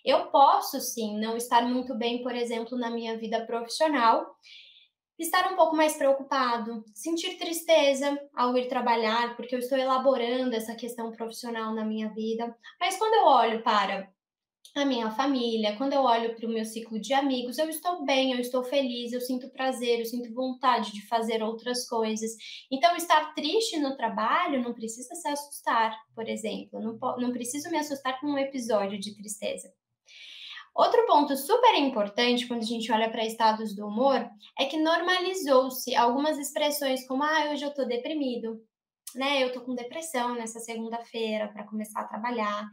[0.03, 4.25] Eu posso sim não estar muito bem, por exemplo, na minha vida profissional
[5.17, 10.75] estar um pouco mais preocupado, sentir tristeza ao ir trabalhar, porque eu estou elaborando essa
[10.75, 12.55] questão profissional na minha vida.
[12.79, 14.11] Mas quando eu olho para
[14.75, 18.33] a minha família, quando eu olho para o meu ciclo de amigos, eu estou bem,
[18.33, 22.31] eu estou feliz, eu sinto prazer, eu sinto vontade de fazer outras coisas.
[22.71, 26.79] Então, estar triste no trabalho não precisa se assustar, por exemplo.
[26.79, 29.73] Não, não preciso me assustar com um episódio de tristeza.
[30.77, 35.95] Outro ponto super importante quando a gente olha para estados do humor é que normalizou-se
[35.95, 38.61] algumas expressões como ah, hoje eu tô deprimido,
[39.15, 39.43] né?
[39.43, 42.63] Eu tô com depressão nessa segunda-feira para começar a trabalhar.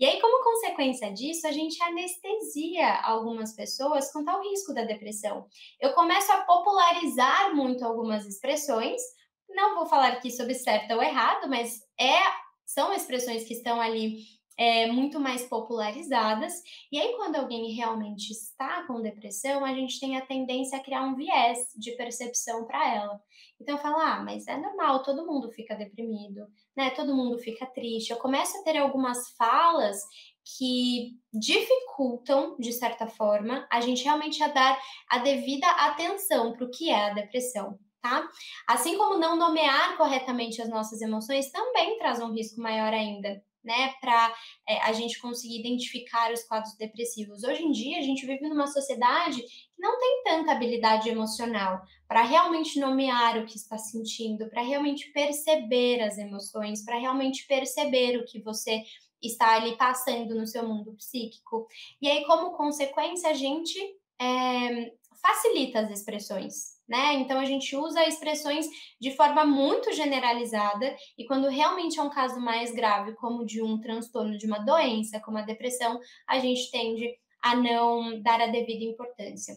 [0.00, 5.46] E aí, como consequência disso, a gente anestesia algumas pessoas quanto ao risco da depressão.
[5.80, 9.00] Eu começo a popularizar muito algumas expressões.
[9.48, 12.18] Não vou falar aqui sobre certo ou errado, mas é
[12.66, 14.16] são expressões que estão ali
[14.58, 16.52] é, muito mais popularizadas.
[16.90, 21.02] E aí, quando alguém realmente está com depressão, a gente tem a tendência a criar
[21.02, 23.20] um viés de percepção para ela.
[23.60, 26.46] Então, falar, ah, mas é normal, todo mundo fica deprimido,
[26.76, 26.90] né?
[26.90, 28.10] Todo mundo fica triste.
[28.10, 29.98] Eu começo a ter algumas falas
[30.44, 34.78] que dificultam, de certa forma, a gente realmente a dar
[35.08, 37.78] a devida atenção para o que é a depressão.
[38.00, 38.28] Tá?
[38.66, 43.94] Assim como não nomear corretamente as nossas emoções também traz um risco maior ainda, né,
[44.00, 44.34] para
[44.68, 47.44] é, a gente conseguir identificar os quadros depressivos.
[47.44, 52.22] Hoje em dia, a gente vive numa sociedade que não tem tanta habilidade emocional para
[52.22, 58.24] realmente nomear o que está sentindo, para realmente perceber as emoções, para realmente perceber o
[58.24, 58.82] que você
[59.22, 61.66] está ali passando no seu mundo psíquico.
[62.00, 63.78] E aí, como consequência, a gente
[64.20, 64.92] é,
[65.22, 67.14] facilita as expressões, né?
[67.14, 68.66] Então a gente usa expressões
[69.00, 73.80] de forma muito generalizada e quando realmente é um caso mais grave, como de um
[73.80, 78.84] transtorno de uma doença, como a depressão, a gente tende a não dar a devida
[78.84, 79.56] importância.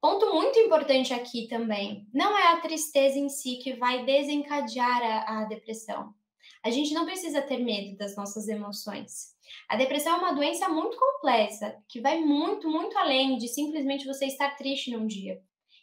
[0.00, 5.40] Ponto muito importante aqui também, não é a tristeza em si que vai desencadear a,
[5.40, 6.14] a depressão.
[6.62, 9.36] A gente não precisa ter medo das nossas emoções.
[9.68, 14.26] A depressão é uma doença muito complexa, que vai muito, muito além de simplesmente você
[14.26, 15.40] estar triste num dia.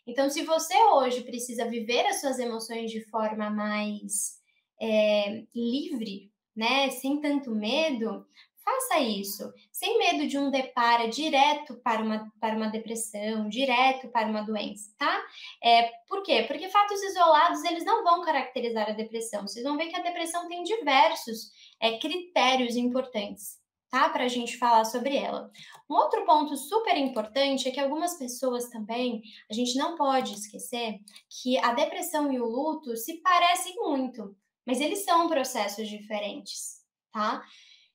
[0.07, 4.39] Então, se você hoje precisa viver as suas emoções de forma mais
[4.79, 8.25] é, livre, né, sem tanto medo,
[8.63, 14.27] faça isso, sem medo de um depara direto para uma, para uma depressão, direto para
[14.27, 15.23] uma doença, tá?
[15.63, 16.43] É, por quê?
[16.47, 19.41] Porque fatos isolados, eles não vão caracterizar a depressão.
[19.41, 23.64] Vocês vão ver que a depressão tem diversos é, critérios importantes
[23.95, 24.09] tá?
[24.09, 25.49] Para a gente falar sobre ela.
[25.89, 30.99] Um outro ponto super importante é que algumas pessoas também, a gente não pode esquecer
[31.29, 34.35] que a depressão e o luto se parecem muito,
[34.65, 37.41] mas eles são processos diferentes, tá?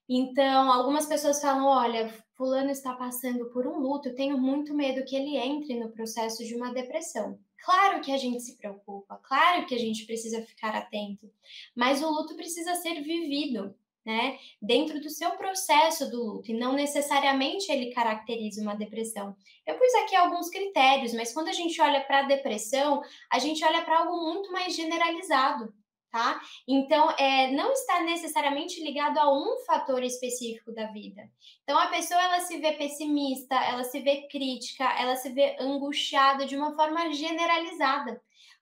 [0.09, 5.05] Então, algumas pessoas falam: olha, Fulano está passando por um luto, eu tenho muito medo
[5.05, 7.37] que ele entre no processo de uma depressão.
[7.63, 11.29] Claro que a gente se preocupa, claro que a gente precisa ficar atento,
[11.75, 13.75] mas o luto precisa ser vivido
[14.05, 19.35] né, dentro do seu processo do luto e não necessariamente ele caracteriza uma depressão.
[19.65, 23.63] Eu pus aqui alguns critérios, mas quando a gente olha para a depressão, a gente
[23.63, 25.71] olha para algo muito mais generalizado,
[26.11, 26.41] tá?
[26.67, 31.29] Então, é, não está necessariamente ligado a um fator específico da vida.
[31.63, 36.45] Então, a pessoa ela se vê pessimista, ela se vê crítica, ela se vê angustiada
[36.45, 38.19] de uma forma generalizada.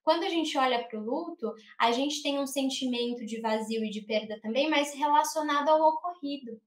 [0.10, 3.92] Quando a gente olha para o luto, a gente tem um sentimento de vazio e
[3.92, 6.60] de perda também, mas relacionado ao ocorrido.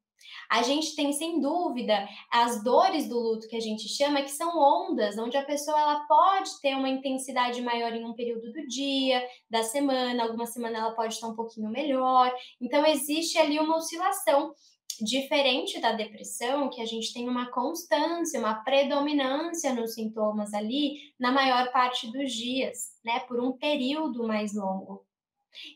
[0.49, 4.57] A gente tem, sem dúvida, as dores do luto que a gente chama, que são
[4.57, 9.21] ondas, onde a pessoa ela pode ter uma intensidade maior em um período do dia,
[9.51, 12.33] da semana, alguma semana ela pode estar um pouquinho melhor.
[12.61, 14.55] Então, existe ali uma oscilação
[15.03, 21.33] Diferente da depressão, que a gente tem uma constância, uma predominância nos sintomas ali na
[21.33, 25.05] maior parte dos dias, né, por um período mais longo.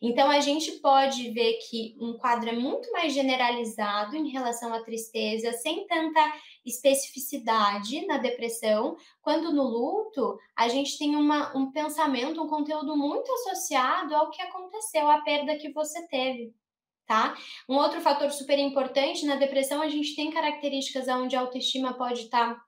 [0.00, 4.82] Então, a gente pode ver que um quadro é muito mais generalizado em relação à
[4.82, 6.20] tristeza, sem tanta
[6.64, 13.30] especificidade na depressão, quando no luto a gente tem uma, um pensamento, um conteúdo muito
[13.32, 16.54] associado ao que aconteceu, à perda que você teve.
[17.06, 17.36] Tá?
[17.68, 22.22] Um outro fator super importante na depressão, a gente tem características onde a autoestima pode
[22.22, 22.66] estar tá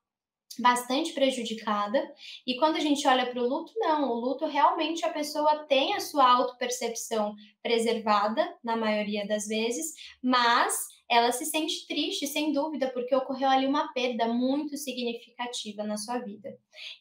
[0.59, 2.03] bastante prejudicada.
[2.47, 5.95] E quando a gente olha para o luto, não, o luto realmente a pessoa tem
[5.95, 10.75] a sua autopercepção preservada, na maioria das vezes, mas
[11.11, 16.19] ela se sente triste, sem dúvida, porque ocorreu ali uma perda muito significativa na sua
[16.19, 16.51] vida.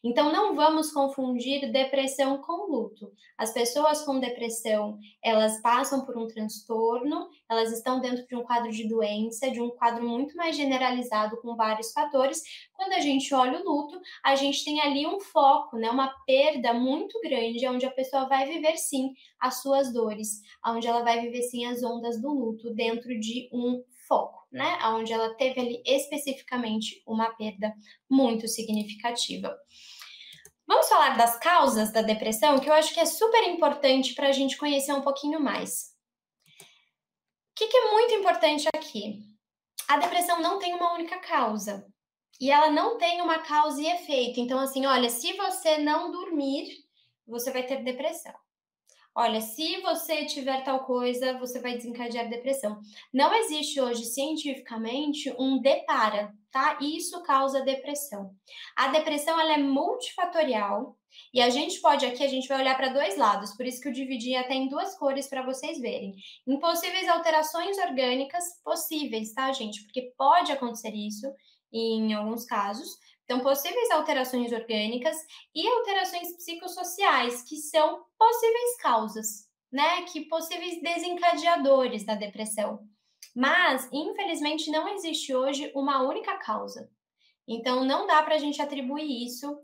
[0.02, 3.12] Então, não vamos confundir depressão com luto.
[3.36, 8.70] As pessoas com depressão, elas passam por um transtorno, elas estão dentro de um quadro
[8.70, 12.42] de doença, de um quadro muito mais generalizado com vários fatores.
[12.72, 16.72] Quando a gente olha o luto, a gente tem ali um foco, né, uma perda
[16.74, 21.42] muito grande, onde a pessoa vai viver sim as suas dores, onde ela vai viver
[21.42, 24.78] sim as ondas do luto dentro de um foco, né?
[24.86, 27.72] Onde ela teve ali especificamente uma perda
[28.08, 29.56] muito significativa.
[30.66, 34.32] Vamos falar das causas da depressão, que eu acho que é super importante para a
[34.32, 35.94] gente conhecer um pouquinho mais.
[36.60, 39.18] O que, que é muito importante aqui?
[39.88, 41.86] A depressão não tem uma única causa.
[42.40, 44.38] E ela não tem uma causa e efeito.
[44.38, 46.68] Então, assim, olha, se você não dormir,
[47.26, 48.34] você vai ter depressão.
[49.14, 52.78] Olha, se você tiver tal coisa, você vai desencadear depressão.
[53.12, 56.78] Não existe hoje cientificamente um depara, tá?
[56.80, 58.30] Isso causa depressão.
[58.76, 60.96] A depressão ela é multifatorial
[61.32, 63.88] e a gente pode aqui, a gente vai olhar para dois lados, por isso que
[63.88, 66.14] eu dividi até em duas cores para vocês verem.
[66.46, 69.82] Impossíveis alterações orgânicas possíveis, tá, gente?
[69.84, 71.26] Porque pode acontecer isso
[71.72, 72.88] em alguns casos,
[73.28, 75.14] então, possíveis alterações orgânicas
[75.54, 79.26] e alterações psicossociais, que são possíveis causas,
[79.70, 80.00] né?
[80.04, 82.88] Que possíveis desencadeadores da depressão.
[83.36, 86.90] Mas, infelizmente, não existe hoje uma única causa.
[87.46, 89.60] Então, não dá para a gente atribuir isso,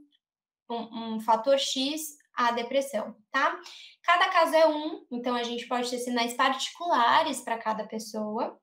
[0.68, 3.58] um, um fator X, à depressão, tá?
[4.02, 8.60] Cada caso é um, então a gente pode ter sinais particulares para cada pessoa.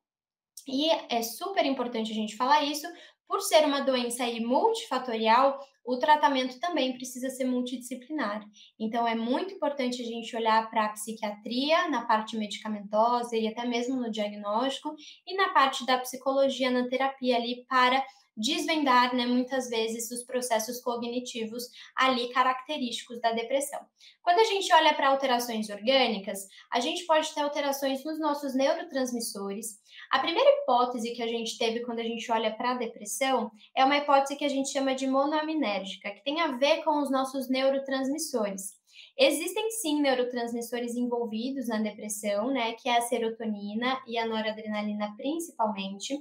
[0.67, 2.85] E é super importante a gente falar isso,
[3.32, 8.43] por ser uma doença multifatorial, o tratamento também precisa ser multidisciplinar.
[8.77, 13.65] Então, é muito importante a gente olhar para a psiquiatria, na parte medicamentosa e até
[13.65, 14.93] mesmo no diagnóstico,
[15.25, 18.03] e na parte da psicologia, na terapia ali, para
[18.36, 23.79] desvendar, né, muitas vezes, os processos cognitivos ali característicos da depressão.
[24.21, 29.79] Quando a gente olha para alterações orgânicas, a gente pode ter alterações nos nossos neurotransmissores.
[30.12, 33.86] A primeira hipótese que a gente teve quando a gente olha para a depressão é
[33.86, 37.47] uma hipótese que a gente chama de monoaminérgica, que tem a ver com os nossos
[37.47, 38.74] neurotransmissores.
[39.18, 46.20] Existem sim neurotransmissores envolvidos na depressão, né, que é a serotonina e a noradrenalina principalmente,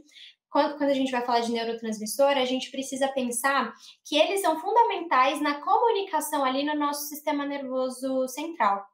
[0.48, 3.74] quando, quando a gente vai falar de neurotransmissor, a gente precisa pensar
[4.04, 8.86] que eles são fundamentais na comunicação ali no nosso sistema nervoso central.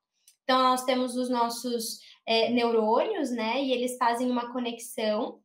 [0.45, 3.63] Então, nós temos os nossos é, neurônios, né?
[3.63, 5.41] E eles fazem uma conexão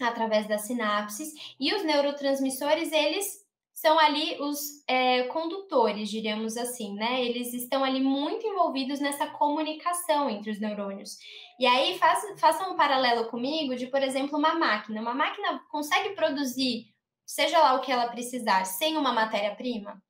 [0.00, 1.32] através das sinapses.
[1.58, 3.42] E os neurotransmissores, eles
[3.74, 7.24] são ali os é, condutores, diríamos assim, né?
[7.24, 11.18] Eles estão ali muito envolvidos nessa comunicação entre os neurônios.
[11.58, 15.00] E aí faça, faça um paralelo comigo de, por exemplo, uma máquina.
[15.00, 16.94] Uma máquina consegue produzir,
[17.26, 20.00] seja lá o que ela precisar, sem uma matéria-prima?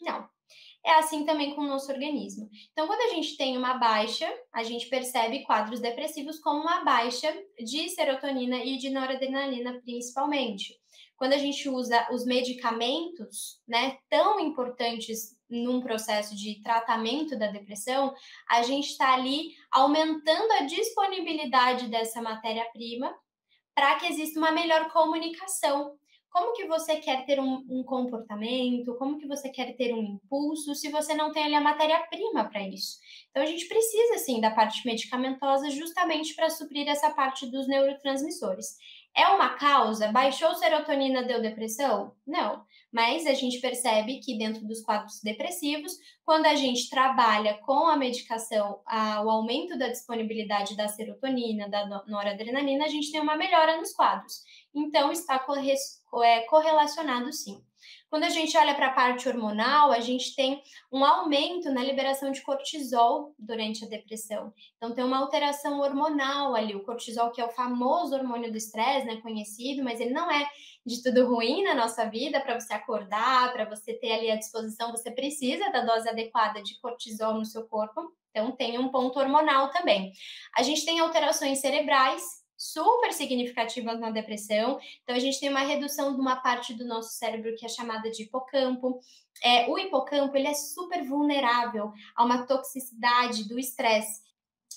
[0.00, 0.28] Não.
[0.86, 2.48] É assim também com o nosso organismo.
[2.70, 7.36] Então, quando a gente tem uma baixa, a gente percebe quadros depressivos como uma baixa
[7.58, 10.78] de serotonina e de noradrenalina, principalmente
[11.16, 18.14] quando a gente usa os medicamentos, né, tão importantes num processo de tratamento da depressão,
[18.48, 23.14] a gente está ali aumentando a disponibilidade dessa matéria-prima
[23.74, 25.96] para que exista uma melhor comunicação.
[26.36, 28.94] Como que você quer ter um, um, comportamento?
[28.98, 32.60] Como que você quer ter um impulso se você não tem ali a matéria-prima para
[32.68, 32.98] isso?
[33.30, 38.76] Então a gente precisa sim da parte medicamentosa justamente para suprir essa parte dos neurotransmissores.
[39.16, 40.12] É uma causa?
[40.12, 42.12] Baixou serotonina, deu depressão?
[42.26, 42.62] Não.
[42.92, 47.96] Mas a gente percebe que dentro dos quadros depressivos, quando a gente trabalha com a
[47.96, 53.78] medicação, a, o aumento da disponibilidade da serotonina, da noradrenalina, a gente tem uma melhora
[53.78, 54.42] nos quadros.
[54.76, 55.42] Então, está
[56.22, 57.64] é, correlacionado sim.
[58.10, 60.62] Quando a gente olha para a parte hormonal, a gente tem
[60.92, 64.52] um aumento na liberação de cortisol durante a depressão.
[64.76, 66.74] Então, tem uma alteração hormonal ali.
[66.74, 70.46] O cortisol, que é o famoso hormônio do estresse, né, conhecido, mas ele não é
[70.84, 74.92] de tudo ruim na nossa vida para você acordar, para você ter ali à disposição,
[74.92, 78.12] você precisa da dose adequada de cortisol no seu corpo.
[78.30, 80.12] Então, tem um ponto hormonal também.
[80.54, 84.78] A gente tem alterações cerebrais, super significativas na depressão.
[85.02, 88.10] Então, a gente tem uma redução de uma parte do nosso cérebro que é chamada
[88.10, 89.00] de hipocampo.
[89.42, 94.26] É, o hipocampo ele é super vulnerável a uma toxicidade do estresse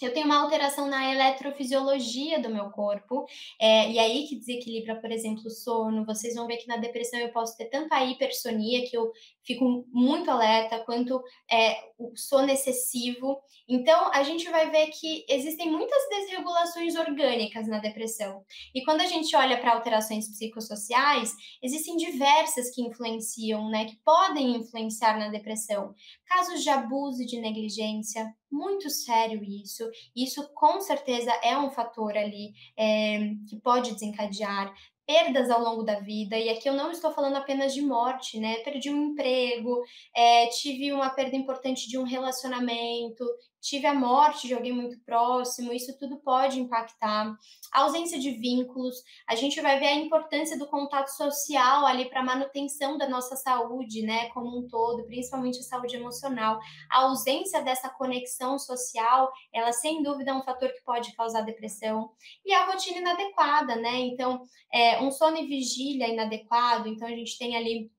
[0.06, 3.26] eu tenho uma alteração na eletrofisiologia do meu corpo,
[3.60, 6.06] é, e aí que desequilibra, por exemplo, o sono.
[6.06, 9.12] Vocês vão ver que na depressão eu posso ter tanto a hipersonia, que eu
[9.44, 11.22] fico muito alerta, quanto
[11.52, 13.42] é, o sono excessivo.
[13.68, 18.44] Então, a gente vai ver que existem muitas desregulações orgânicas na depressão.
[18.74, 24.56] E quando a gente olha para alterações psicossociais, existem diversas que influenciam, né, que podem
[24.56, 25.94] influenciar na depressão.
[26.26, 29.84] Casos de abuso e de negligência, muito sério isso.
[30.16, 34.74] Isso com certeza é um fator ali é, que pode desencadear
[35.10, 38.58] perdas ao longo da vida, e aqui eu não estou falando apenas de morte, né?
[38.58, 39.82] Perdi um emprego,
[40.16, 43.26] é, tive uma perda importante de um relacionamento,
[43.62, 47.36] tive a morte de alguém muito próximo, isso tudo pode impactar.
[47.74, 48.96] A ausência de vínculos,
[49.28, 54.02] a gente vai ver a importância do contato social ali para manutenção da nossa saúde,
[54.02, 56.60] né, como um todo, principalmente a saúde emocional.
[56.90, 62.12] A ausência dessa conexão social, ela sem dúvida é um fator que pode causar depressão.
[62.46, 64.00] E a rotina inadequada, né?
[64.00, 64.42] Então,
[64.74, 67.92] é, um sono e vigília inadequado, então a gente tem ali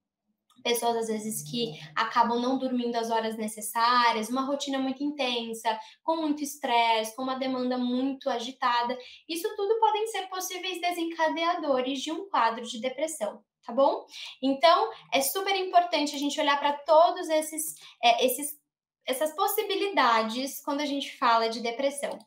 [0.62, 6.16] pessoas às vezes que acabam não dormindo as horas necessárias, uma rotina muito intensa, com
[6.16, 8.96] muito estresse, com uma demanda muito agitada.
[9.28, 13.42] Isso tudo podem ser possíveis desencadeadores de um quadro de depressão.
[13.66, 14.06] Tá bom?
[14.42, 18.58] Então, é super importante a gente olhar para todos esses, é, esses,
[19.06, 22.18] essas possibilidades quando a gente fala de depressão.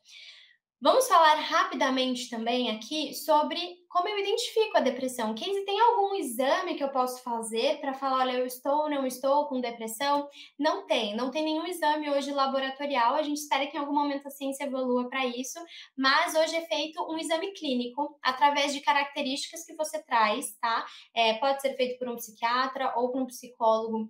[0.84, 3.58] Vamos falar rapidamente também aqui sobre
[3.88, 5.34] como eu identifico a depressão.
[5.34, 9.08] Casey, tem algum exame que eu posso fazer para falar, olha, eu estou ou não
[9.08, 10.28] estou com depressão?
[10.60, 13.16] Não tem, não tem nenhum exame hoje laboratorial.
[13.16, 15.58] A gente espera que em algum momento a ciência evolua para isso,
[15.98, 20.86] mas hoje é feito um exame clínico através de características que você traz, tá?
[21.16, 24.10] É, pode ser feito por um psiquiatra ou por um psicólogo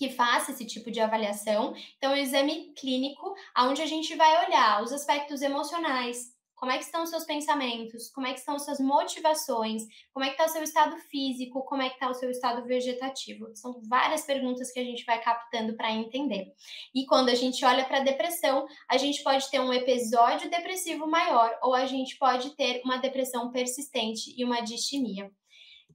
[0.00, 1.74] que faça esse tipo de avaliação.
[1.98, 6.78] Então, é um exame clínico, onde a gente vai olhar os aspectos emocionais, como é
[6.78, 10.36] que estão os seus pensamentos, como é que estão as suas motivações, como é que
[10.36, 13.54] está o seu estado físico, como é que está o seu estado vegetativo.
[13.54, 16.46] São várias perguntas que a gente vai captando para entender.
[16.94, 21.06] E quando a gente olha para a depressão, a gente pode ter um episódio depressivo
[21.06, 25.30] maior ou a gente pode ter uma depressão persistente e uma distimia.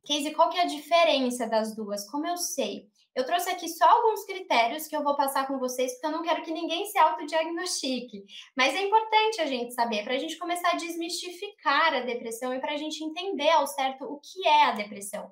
[0.08, 2.08] Casey, qual que é a diferença das duas?
[2.08, 2.88] Como eu sei?
[3.16, 6.22] Eu trouxe aqui só alguns critérios que eu vou passar com vocês, porque eu não
[6.22, 8.26] quero que ninguém se autodiagnostique.
[8.58, 12.60] Mas é importante a gente saber, para a gente começar a desmistificar a depressão e
[12.60, 15.32] para a gente entender ao certo o que é a depressão.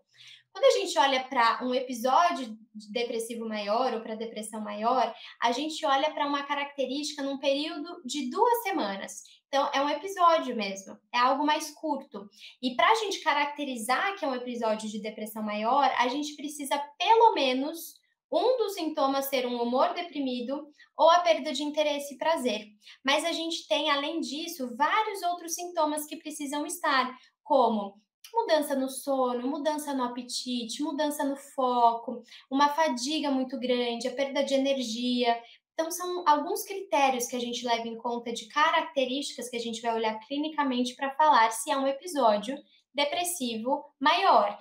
[0.53, 5.51] Quando a gente olha para um episódio de depressivo maior ou para depressão maior, a
[5.51, 9.23] gente olha para uma característica num período de duas semanas.
[9.47, 12.29] Então, é um episódio mesmo, é algo mais curto.
[12.61, 16.77] E para a gente caracterizar que é um episódio de depressão maior, a gente precisa
[16.99, 17.95] pelo menos
[18.31, 22.67] um dos sintomas ser um humor deprimido ou a perda de interesse e prazer.
[23.03, 28.02] Mas a gente tem, além disso, vários outros sintomas que precisam estar, como
[28.33, 34.43] mudança no sono, mudança no apetite, mudança no foco, uma fadiga muito grande, a perda
[34.43, 35.39] de energia,
[35.73, 39.81] então, são alguns critérios que a gente leva em conta de características que a gente
[39.81, 42.55] vai olhar clinicamente para falar se é um episódio
[42.93, 44.57] depressivo maior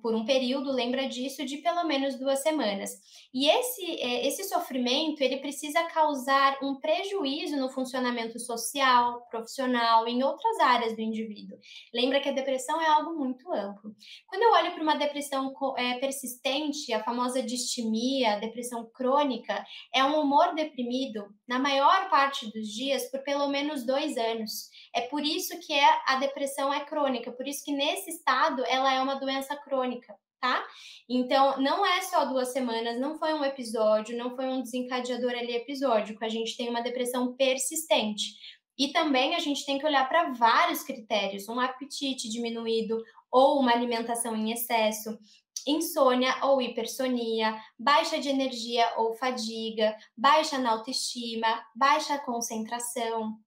[0.00, 2.90] por um período, lembra disso, de pelo menos duas semanas.
[3.32, 10.22] E esse, é, esse sofrimento, ele precisa causar um prejuízo no funcionamento social, profissional, em
[10.22, 11.58] outras áreas do indivíduo.
[11.94, 13.94] Lembra que a depressão é algo muito amplo.
[14.26, 19.64] Quando eu olho para uma depressão é, persistente, a famosa distimia, a depressão crônica,
[19.94, 24.68] é um humor deprimido, na maior parte dos dias, por pelo menos dois anos.
[24.94, 28.92] É por isso que é, a depressão é crônica, por isso que nesse estado ela
[28.92, 30.66] é uma doença crônica, tá?
[31.08, 35.54] Então, não é só duas semanas, não foi um episódio, não foi um desencadeador ali
[35.54, 38.34] episódico, a gente tem uma depressão persistente.
[38.76, 43.72] E também a gente tem que olhar para vários critérios, um apetite diminuído ou uma
[43.72, 45.18] alimentação em excesso,
[45.66, 53.38] insônia ou hipersonia, baixa de energia ou fadiga, baixa na autoestima, baixa concentração,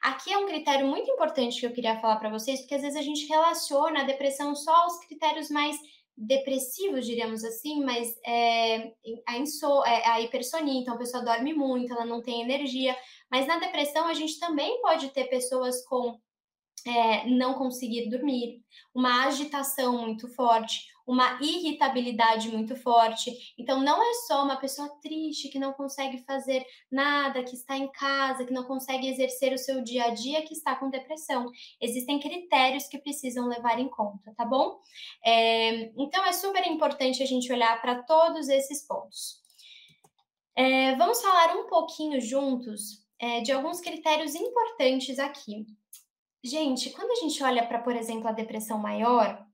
[0.00, 2.96] Aqui é um critério muito importante que eu queria falar para vocês, porque às vezes
[2.96, 5.76] a gente relaciona a depressão só aos critérios mais
[6.16, 8.92] depressivos, diríamos assim, mas é,
[9.26, 12.96] a, inso, é, a hipersonia, então a pessoa dorme muito, ela não tem energia.
[13.30, 16.20] Mas na depressão a gente também pode ter pessoas com
[16.86, 18.60] é, não conseguir dormir,
[18.94, 23.32] uma agitação muito forte, uma irritabilidade muito forte.
[23.58, 27.90] Então, não é só uma pessoa triste que não consegue fazer nada, que está em
[27.90, 31.50] casa, que não consegue exercer o seu dia a dia, que está com depressão.
[31.80, 34.80] Existem critérios que precisam levar em conta, tá bom?
[35.24, 39.42] É, então, é super importante a gente olhar para todos esses pontos.
[40.54, 45.64] É, vamos falar um pouquinho juntos é, de alguns critérios importantes aqui.
[46.44, 49.46] Gente, quando a gente olha para, por exemplo, a depressão maior,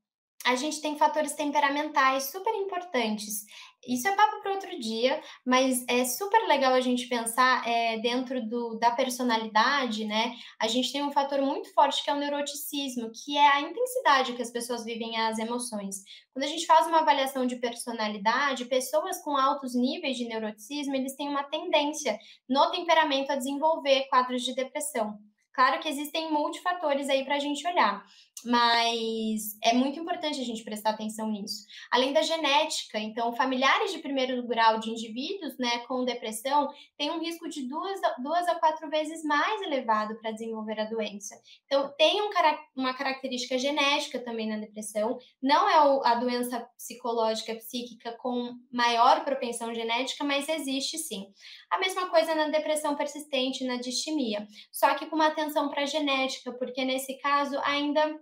[0.45, 3.45] a gente tem fatores temperamentais super importantes.
[3.87, 8.45] Isso é papo para outro dia, mas é super legal a gente pensar é, dentro
[8.45, 10.33] do, da personalidade, né?
[10.59, 14.33] A gente tem um fator muito forte que é o neuroticismo, que é a intensidade
[14.33, 16.03] que as pessoas vivem as emoções.
[16.33, 21.15] Quando a gente faz uma avaliação de personalidade, pessoas com altos níveis de neuroticismo, eles
[21.15, 22.17] têm uma tendência
[22.49, 25.17] no temperamento a desenvolver quadros de depressão.
[25.59, 28.01] Claro que existem multifatores aí para a gente olhar,
[28.45, 31.65] mas é muito importante a gente prestar atenção nisso.
[31.91, 37.19] Além da genética, então, familiares de primeiro grau de indivíduos né, com depressão têm um
[37.19, 41.35] risco de duas, duas a quatro vezes mais elevado para desenvolver a doença.
[41.65, 42.29] Então, tem um,
[42.75, 49.73] uma característica genética também na depressão, não é a doença psicológica, psíquica com maior propensão
[49.73, 51.27] genética, mas existe sim.
[51.69, 55.85] A mesma coisa na depressão persistente, na distimia, só que com uma atenção para a
[55.85, 58.19] genética, porque nesse caso ainda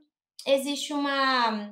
[0.48, 1.72] existe uma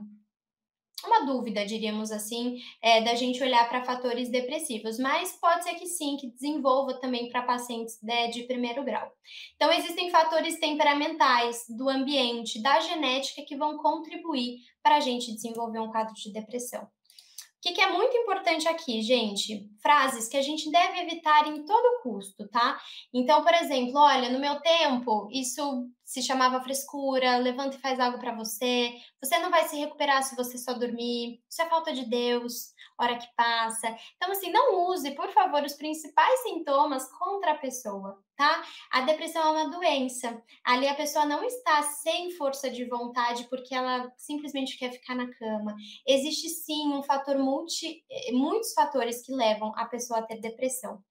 [1.05, 5.85] uma dúvida, diríamos assim, é, da gente olhar para fatores depressivos, mas pode ser que
[5.85, 9.11] sim, que desenvolva também para pacientes né, de primeiro grau.
[9.55, 15.79] Então, existem fatores temperamentais, do ambiente, da genética que vão contribuir para a gente desenvolver
[15.79, 16.87] um quadro de depressão
[17.65, 19.67] que, que é muito importante aqui, gente?
[19.81, 22.79] Frases que a gente deve evitar em todo custo, tá?
[23.11, 28.19] Então, por exemplo, olha, no meu tempo, isso se chamava frescura, levanta e faz algo
[28.19, 32.05] para você, você não vai se recuperar se você só dormir, isso é falta de
[32.05, 33.87] Deus, hora que passa.
[34.15, 38.63] Então, assim, não use, por favor, os principais sintomas contra a pessoa, tá?
[38.91, 40.41] A depressão é uma doença.
[40.63, 45.29] Ali a pessoa não está sem força de vontade porque ela simplesmente quer ficar na
[45.33, 45.75] cama.
[46.07, 51.03] Existe sim um fator multi, eh, muitos fatores que levam a pessoa a ter depressão.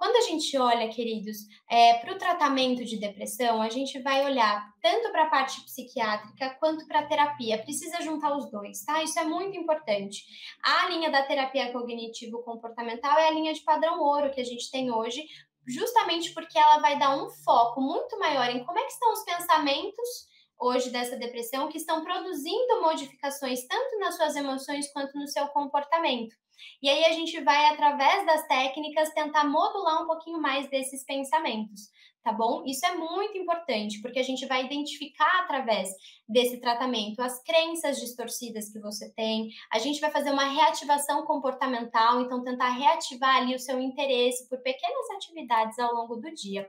[0.00, 1.40] Quando a gente olha, queridos,
[1.70, 6.56] é, para o tratamento de depressão, a gente vai olhar tanto para a parte psiquiátrica
[6.58, 7.62] quanto para a terapia.
[7.62, 9.02] Precisa juntar os dois, tá?
[9.02, 10.24] Isso é muito importante.
[10.62, 14.90] A linha da terapia cognitivo-comportamental é a linha de padrão ouro que a gente tem
[14.90, 15.22] hoje,
[15.68, 19.22] justamente porque ela vai dar um foco muito maior em como é que estão os
[19.22, 25.46] pensamentos hoje dessa depressão que estão produzindo modificações tanto nas suas emoções quanto no seu
[25.48, 26.34] comportamento.
[26.82, 31.88] E aí a gente vai, através das técnicas, tentar modular um pouquinho mais desses pensamentos,
[32.22, 32.62] tá bom?
[32.66, 35.90] Isso é muito importante, porque a gente vai identificar através
[36.28, 42.20] desse tratamento as crenças distorcidas que você tem, a gente vai fazer uma reativação comportamental,
[42.20, 46.68] então tentar reativar ali o seu interesse por pequenas atividades ao longo do dia.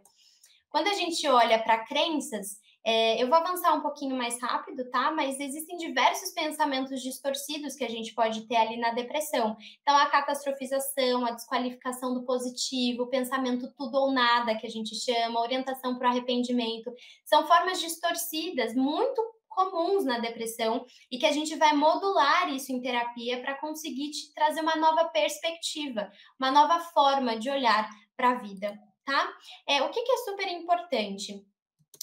[0.70, 5.12] Quando a gente olha para crenças, é, eu vou avançar um pouquinho mais rápido, tá?
[5.12, 9.56] Mas existem diversos pensamentos distorcidos que a gente pode ter ali na depressão.
[9.82, 14.96] Então, a catastrofização, a desqualificação do positivo, o pensamento tudo ou nada, que a gente
[14.96, 16.92] chama, orientação para o arrependimento,
[17.26, 22.82] são formas distorcidas muito comuns na depressão e que a gente vai modular isso em
[22.82, 26.10] terapia para conseguir te trazer uma nova perspectiva,
[26.40, 29.30] uma nova forma de olhar para a vida, tá?
[29.68, 31.46] É, o que, que é super importante?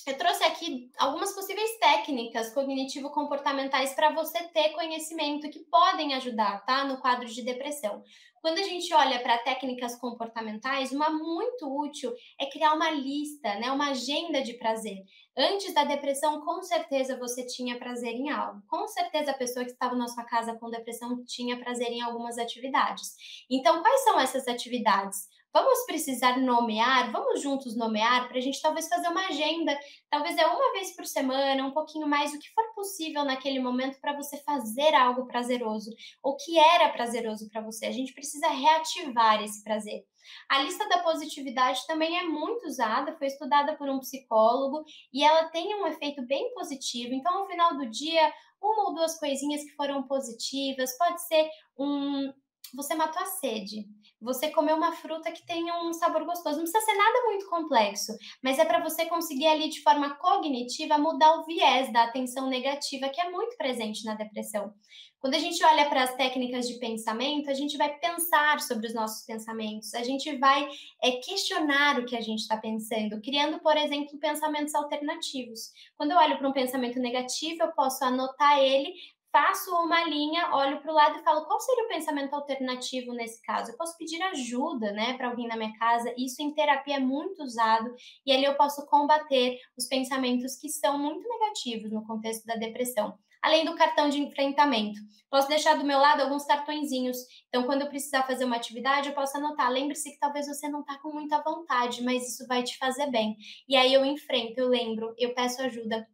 [0.08, 6.82] Eu trouxe aqui algumas possíveis técnicas cognitivo-comportamentais para você ter conhecimento que podem ajudar, tá?
[6.82, 8.02] No quadro de depressão.
[8.40, 13.70] Quando a gente olha para técnicas comportamentais, uma muito útil é criar uma lista, né,
[13.70, 15.04] uma agenda de prazer.
[15.36, 18.62] Antes da depressão, com certeza você tinha prazer em algo.
[18.66, 22.38] Com certeza a pessoa que estava na sua casa com depressão tinha prazer em algumas
[22.38, 23.14] atividades.
[23.50, 25.28] Então, quais são essas atividades?
[25.52, 29.78] Vamos precisar nomear, vamos juntos nomear para a gente talvez fazer uma agenda,
[30.10, 33.98] talvez é uma vez por semana, um pouquinho mais, o que for possível naquele momento
[33.98, 35.90] para você fazer algo prazeroso,
[36.22, 37.86] ou que era prazeroso para você.
[37.86, 40.04] A gente precisa reativar esse prazer.
[40.50, 45.48] A lista da positividade também é muito usada, foi estudada por um psicólogo e ela
[45.48, 47.14] tem um efeito bem positivo.
[47.14, 52.32] Então, ao final do dia, uma ou duas coisinhas que foram positivas, pode ser um
[52.74, 53.88] você matou a sede.
[54.20, 56.56] Você comer uma fruta que tenha um sabor gostoso.
[56.56, 58.12] Não precisa ser nada muito complexo,
[58.42, 63.08] mas é para você conseguir ali de forma cognitiva mudar o viés da atenção negativa
[63.08, 64.72] que é muito presente na depressão.
[65.20, 68.94] Quando a gente olha para as técnicas de pensamento, a gente vai pensar sobre os
[68.94, 70.68] nossos pensamentos, a gente vai
[71.02, 75.72] é, questionar o que a gente está pensando, criando, por exemplo, pensamentos alternativos.
[75.96, 78.94] Quando eu olho para um pensamento negativo, eu posso anotar ele,
[79.30, 83.42] faço uma linha, olho para o lado e falo qual seria o pensamento alternativo nesse
[83.42, 83.70] caso.
[83.70, 86.12] Eu posso pedir ajuda, né, para alguém na minha casa.
[86.16, 90.98] Isso em terapia é muito usado e ali eu posso combater os pensamentos que são
[90.98, 93.18] muito negativos no contexto da depressão.
[93.40, 94.98] Além do cartão de enfrentamento.
[95.30, 97.18] Posso deixar do meu lado alguns cartõezinhos.
[97.48, 99.70] Então, quando eu precisar fazer uma atividade, eu posso anotar.
[99.70, 103.36] Lembre-se que talvez você não está com muita vontade, mas isso vai te fazer bem.
[103.68, 106.04] E aí eu enfrento, eu lembro, eu peço ajuda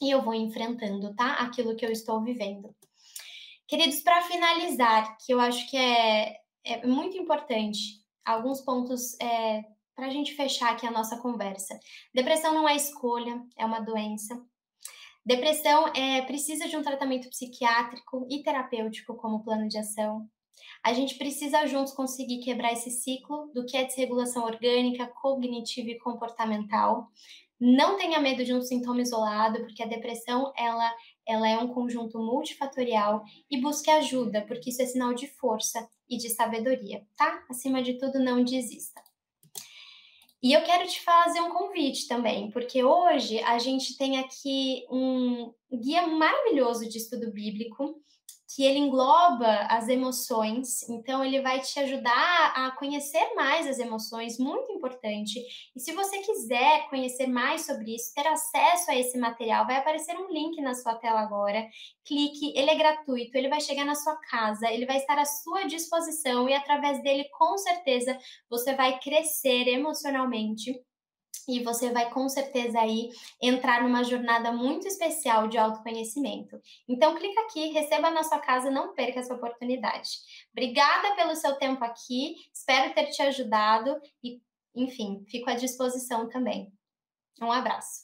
[0.00, 1.34] e eu vou enfrentando, tá?
[1.34, 2.74] Aquilo que eu estou vivendo.
[3.66, 9.64] Queridos, para finalizar, que eu acho que é, é muito importante, alguns pontos é,
[9.94, 11.78] para a gente fechar aqui a nossa conversa.
[12.14, 14.40] Depressão não é escolha, é uma doença.
[15.24, 20.28] Depressão é, precisa de um tratamento psiquiátrico e terapêutico como plano de ação.
[20.84, 25.98] A gente precisa juntos conseguir quebrar esse ciclo do que é desregulação orgânica, cognitiva e
[25.98, 27.08] comportamental.
[27.64, 30.92] Não tenha medo de um sintoma isolado, porque a depressão ela,
[31.24, 36.16] ela é um conjunto multifatorial e busque ajuda, porque isso é sinal de força e
[36.16, 37.44] de sabedoria, tá?
[37.48, 39.00] Acima de tudo, não desista.
[40.42, 45.54] E eu quero te fazer um convite também, porque hoje a gente tem aqui um
[45.72, 48.01] guia maravilhoso de estudo bíblico
[48.54, 54.38] que ele engloba as emoções, então ele vai te ajudar a conhecer mais as emoções,
[54.38, 55.40] muito importante.
[55.74, 60.14] E se você quiser conhecer mais sobre isso, ter acesso a esse material, vai aparecer
[60.16, 61.66] um link na sua tela agora.
[62.04, 65.64] Clique, ele é gratuito, ele vai chegar na sua casa, ele vai estar à sua
[65.64, 68.18] disposição e através dele, com certeza,
[68.50, 70.78] você vai crescer emocionalmente
[71.48, 76.60] e você vai com certeza aí entrar numa jornada muito especial de autoconhecimento.
[76.88, 80.10] Então clica aqui, receba na sua casa, não perca essa oportunidade.
[80.52, 84.40] Obrigada pelo seu tempo aqui, espero ter te ajudado e,
[84.74, 86.72] enfim, fico à disposição também.
[87.40, 88.02] Um abraço.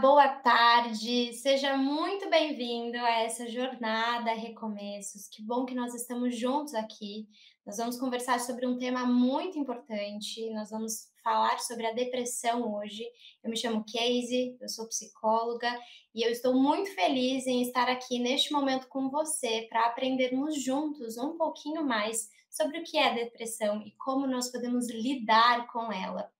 [0.00, 5.26] Boa tarde, seja muito bem-vindo a essa jornada Recomeços.
[5.28, 7.26] Que bom que nós estamos juntos aqui.
[7.64, 10.50] Nós vamos conversar sobre um tema muito importante.
[10.52, 13.04] Nós vamos falar sobre a depressão hoje.
[13.42, 15.72] Eu me chamo Casey, eu sou psicóloga
[16.14, 21.16] e eu estou muito feliz em estar aqui neste momento com você para aprendermos juntos
[21.16, 26.30] um pouquinho mais sobre o que é depressão e como nós podemos lidar com ela.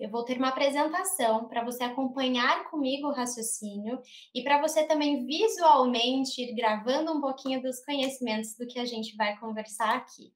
[0.00, 4.00] Eu vou ter uma apresentação para você acompanhar comigo o raciocínio
[4.34, 9.14] e para você também visualmente ir gravando um pouquinho dos conhecimentos do que a gente
[9.14, 10.32] vai conversar aqui.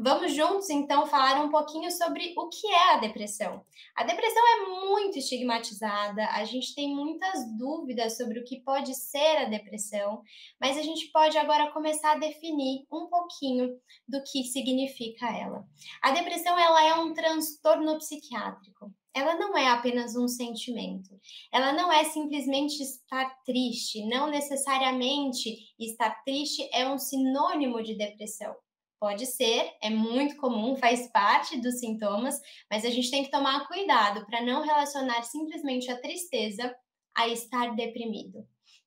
[0.00, 3.64] Vamos juntos então falar um pouquinho sobre o que é a depressão.
[3.96, 9.38] A depressão é muito estigmatizada, a gente tem muitas dúvidas sobre o que pode ser
[9.38, 10.22] a depressão,
[10.60, 15.66] mas a gente pode agora começar a definir um pouquinho do que significa ela.
[16.00, 21.10] A depressão ela é um transtorno psiquiátrico ela não é apenas um sentimento.
[21.52, 24.04] Ela não é simplesmente estar triste.
[24.06, 28.54] Não necessariamente estar triste é um sinônimo de depressão.
[29.00, 33.68] Pode ser, é muito comum, faz parte dos sintomas, mas a gente tem que tomar
[33.68, 36.74] cuidado para não relacionar simplesmente a tristeza
[37.14, 38.44] a estar deprimido.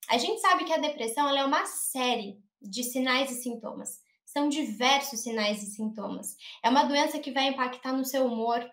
[0.09, 3.99] A gente sabe que a depressão é uma série de sinais e sintomas.
[4.25, 6.35] São diversos sinais e sintomas.
[6.63, 8.69] É uma doença que vai impactar no seu humor,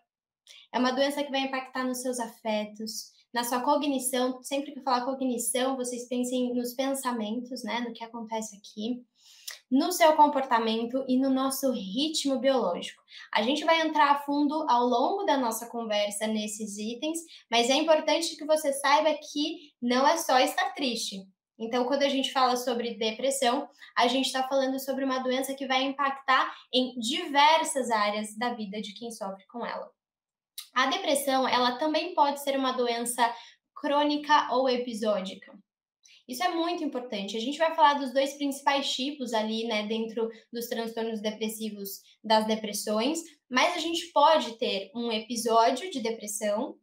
[0.73, 4.43] é uma doença que vai impactar nos seus afetos, na sua cognição.
[4.43, 7.81] Sempre que eu falar cognição, vocês pensem nos pensamentos, né?
[7.81, 9.03] No que acontece aqui.
[9.71, 13.03] No seu comportamento e no nosso ritmo biológico.
[13.35, 17.19] A gente vai entrar a fundo ao longo da nossa conversa nesses itens,
[17.51, 21.27] mas é importante que você saiba que não é só estar triste.
[21.59, 25.67] Então, quando a gente fala sobre depressão, a gente está falando sobre uma doença que
[25.67, 29.91] vai impactar em diversas áreas da vida de quem sofre com ela.
[30.75, 33.35] A depressão, ela também pode ser uma doença
[33.75, 35.53] crônica ou episódica.
[36.29, 37.37] Isso é muito importante.
[37.37, 42.47] A gente vai falar dos dois principais tipos ali, né, dentro dos transtornos depressivos das
[42.47, 46.77] depressões, mas a gente pode ter um episódio de depressão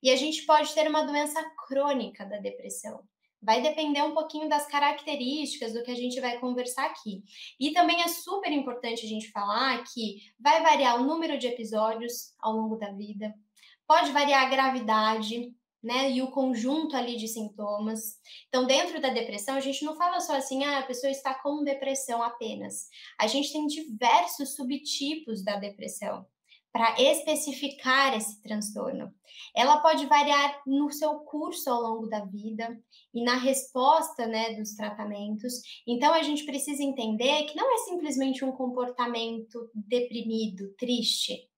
[0.00, 3.02] e a gente pode ter uma doença crônica da depressão.
[3.46, 7.22] Vai depender um pouquinho das características do que a gente vai conversar aqui.
[7.60, 12.34] E também é super importante a gente falar que vai variar o número de episódios
[12.40, 13.32] ao longo da vida,
[13.86, 16.10] pode variar a gravidade, né?
[16.10, 18.16] E o conjunto ali de sintomas.
[18.48, 21.62] Então, dentro da depressão, a gente não fala só assim, ah, a pessoa está com
[21.62, 22.88] depressão apenas.
[23.16, 26.26] A gente tem diversos subtipos da depressão
[26.76, 29.10] para especificar esse transtorno.
[29.54, 32.78] Ela pode variar no seu curso ao longo da vida
[33.14, 35.54] e na resposta né, dos tratamentos.
[35.88, 41.48] Então, a gente precisa entender que não é simplesmente um comportamento deprimido, triste.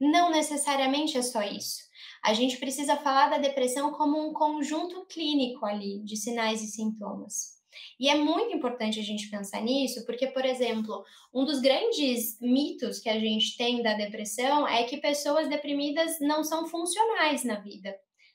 [0.00, 1.78] Não necessariamente é só isso.
[2.24, 7.53] A gente precisa falar da depressão como um conjunto clínico ali de sinais e sintomas.
[7.98, 12.98] E é muito importante a gente pensar nisso, porque, por exemplo, um dos grandes mitos
[12.98, 17.94] que a gente tem da depressão é que pessoas deprimidas não são funcionais na vida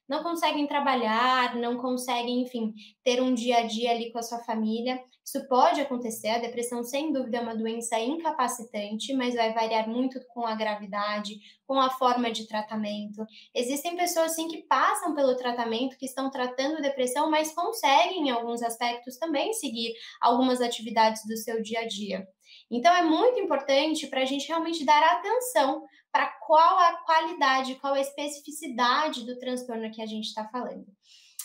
[0.09, 2.73] não conseguem trabalhar, não conseguem, enfim,
[3.03, 4.99] ter um dia a dia ali com a sua família.
[5.29, 10.19] Isso pode acontecer, a depressão, sem dúvida, é uma doença incapacitante, mas vai variar muito
[10.29, 13.23] com a gravidade, com a forma de tratamento.
[13.53, 18.63] Existem pessoas, sim, que passam pelo tratamento, que estão tratando depressão, mas conseguem, em alguns
[18.63, 22.27] aspectos, também seguir algumas atividades do seu dia a dia.
[22.71, 27.93] Então, é muito importante para a gente realmente dar atenção para qual a qualidade, qual
[27.93, 30.87] a especificidade do transtorno que a gente está falando.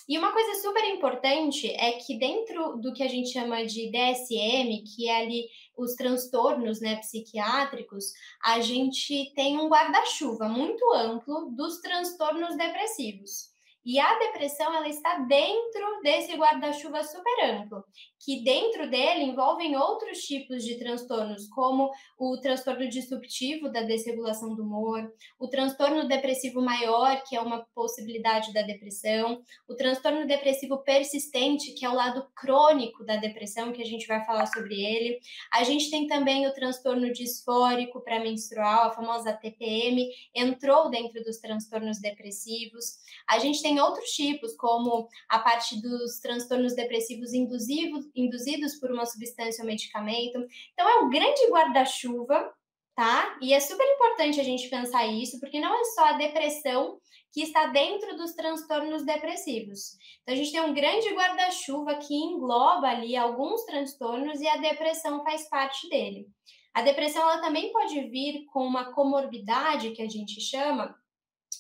[0.06, 4.84] E uma coisa super importante é que dentro do que a gente chama de DSM,
[4.84, 8.12] que é ali os transtornos né, psiquiátricos,
[8.42, 13.53] a gente tem um guarda-chuva muito amplo dos transtornos depressivos.
[13.84, 17.84] E a depressão ela está dentro desse guarda-chuva super amplo,
[18.24, 24.62] que dentro dele envolvem outros tipos de transtornos, como o transtorno disruptivo da desregulação do
[24.62, 31.74] humor, o transtorno depressivo maior, que é uma possibilidade da depressão, o transtorno depressivo persistente,
[31.74, 35.18] que é o lado crônico da depressão, que a gente vai falar sobre ele.
[35.52, 42.00] A gente tem também o transtorno disfórico pré-menstrual, a famosa TPM, entrou dentro dos transtornos
[42.00, 42.96] depressivos.
[43.28, 49.06] A gente tem outros tipos, como a parte dos transtornos depressivos induzidos, induzidos por uma
[49.06, 50.38] substância ou medicamento.
[50.72, 52.52] Então, é um grande guarda-chuva,
[52.94, 53.36] tá?
[53.40, 56.98] E é super importante a gente pensar isso, porque não é só a depressão
[57.32, 59.96] que está dentro dos transtornos depressivos.
[60.22, 65.24] Então, a gente tem um grande guarda-chuva que engloba ali alguns transtornos e a depressão
[65.24, 66.28] faz parte dele.
[66.72, 70.94] A depressão ela também pode vir com uma comorbidade que a gente chama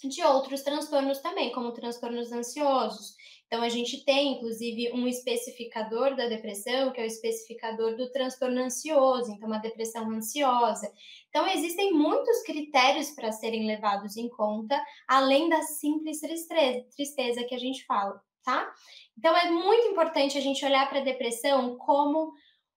[0.02, 3.14] de outros transtornos também, como transtornos ansiosos,
[3.46, 8.60] Então, a gente tem, inclusive, um especificador da depressão, que é o especificador do transtorno
[8.60, 10.90] ansioso, então, uma depressão ansiosa.
[11.28, 17.58] Então, existem muitos critérios para serem levados em conta, além da simples tristeza, que a
[17.58, 18.72] gente fala, tá?
[19.16, 22.32] Então, é muito importante a gente olhar para a depressão como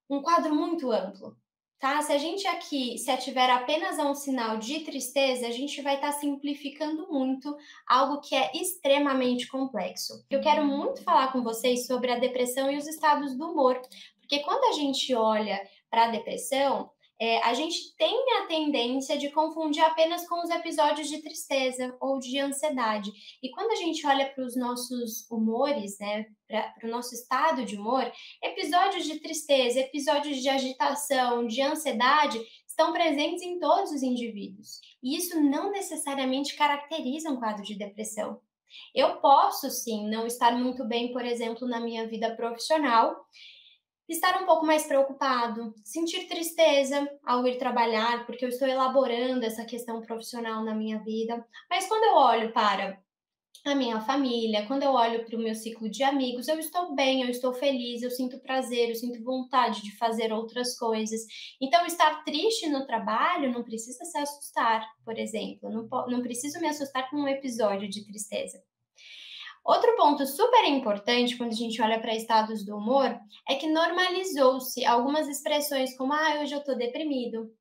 [0.10, 1.36] um quadro muito amplo
[1.80, 2.02] tá?
[2.02, 5.96] Se a gente aqui se ativer apenas a um sinal de tristeza, a gente vai
[5.96, 7.56] estar tá simplificando muito
[7.88, 10.26] algo que é extremamente complexo.
[10.30, 13.80] Eu quero muito falar com vocês sobre a depressão e os estados do humor,
[14.20, 16.90] porque quando a gente olha para a depressão,
[17.20, 22.20] é, a gente tem a tendência de confundir apenas com os episódios de tristeza ou
[22.20, 23.12] de ansiedade.
[23.42, 27.76] E quando a gente olha para os nossos humores, né, para o nosso estado de
[27.76, 28.12] humor,
[28.44, 34.80] episódios de tristeza, episódios de agitação, de ansiedade estão presentes em todos os indivíduos.
[35.02, 38.40] E isso não necessariamente caracteriza um quadro de depressão.
[38.94, 43.16] Eu posso sim não estar muito bem, por exemplo, na minha vida profissional
[44.08, 49.66] estar um pouco mais preocupado, sentir tristeza ao ir trabalhar, porque eu estou elaborando essa
[49.66, 51.46] questão profissional na minha vida.
[51.70, 53.02] Mas quando eu olho para
[53.66, 57.22] a minha família, quando eu olho para o meu ciclo de amigos, eu estou bem,
[57.22, 61.22] eu estou feliz, eu sinto prazer, eu sinto vontade de fazer outras coisas.
[61.62, 65.70] Então, estar triste no trabalho não precisa se assustar, por exemplo.
[65.70, 68.62] Não, não preciso me assustar com um episódio de tristeza.
[69.68, 74.86] Outro ponto super importante quando a gente olha para estados do humor é que normalizou-se
[74.86, 77.52] algumas expressões como ah, hoje eu tô deprimido,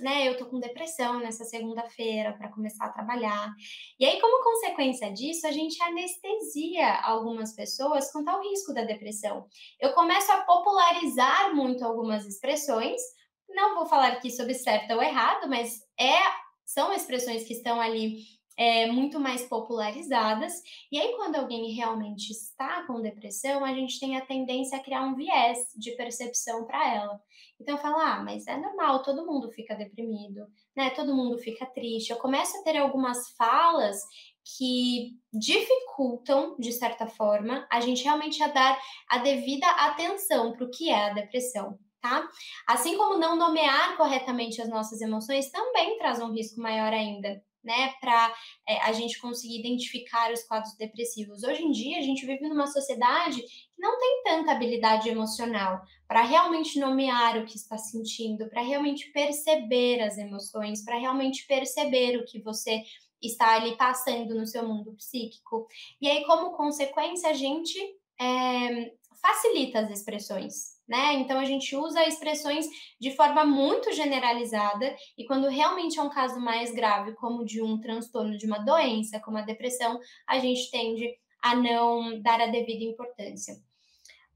[0.00, 0.28] né?
[0.28, 3.48] Eu tô com depressão nessa segunda-feira para começar a trabalhar.
[3.96, 9.46] E aí, como consequência disso, a gente anestesia algumas pessoas quanto ao risco da depressão.
[9.80, 13.00] Eu começo a popularizar muito algumas expressões.
[13.48, 16.18] Não vou falar aqui sobre certo ou errado, mas é
[16.64, 18.16] são expressões que estão ali
[18.56, 20.52] é, muito mais popularizadas.
[20.90, 25.02] E aí, quando alguém realmente está com depressão, a gente tem a tendência a criar
[25.02, 27.20] um viés de percepção para ela.
[27.60, 30.46] Então, falar, ah, mas é normal, todo mundo fica deprimido,
[30.76, 30.90] né?
[30.90, 32.10] Todo mundo fica triste.
[32.10, 33.96] Eu começo a ter algumas falas
[34.44, 40.70] que dificultam, de certa forma, a gente realmente a dar a devida atenção para o
[40.70, 41.78] que é a depressão.
[42.00, 42.28] Tá?
[42.66, 47.94] Assim como não nomear corretamente as nossas emoções também traz um risco maior ainda, né,
[48.00, 48.34] para
[48.68, 51.42] é, a gente conseguir identificar os quadros depressivos.
[51.42, 56.22] Hoje em dia, a gente vive numa sociedade que não tem tanta habilidade emocional para
[56.22, 62.24] realmente nomear o que está sentindo, para realmente perceber as emoções, para realmente perceber o
[62.24, 62.82] que você
[63.22, 65.66] está ali passando no seu mundo psíquico.
[66.00, 67.78] E aí, como consequência, a gente
[68.20, 71.14] é, facilita as expressões, né?
[71.14, 72.66] Então a gente usa expressões
[73.00, 77.80] de forma muito generalizada e quando realmente é um caso mais grave, como de um
[77.80, 81.08] transtorno de uma doença, como a depressão, a gente tende
[81.42, 83.54] a não dar a devida importância.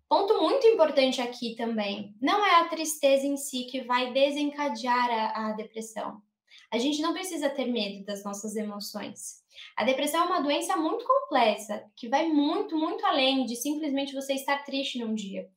[0.08, 5.48] Ponto muito importante aqui também, não é a tristeza em si que vai desencadear a,
[5.48, 6.22] a depressão.
[6.70, 9.44] A gente não precisa ter medo das nossas emoções.
[9.76, 14.34] A depressão é uma doença muito complexa, que vai muito, muito além de simplesmente você
[14.34, 15.48] estar triste num dia.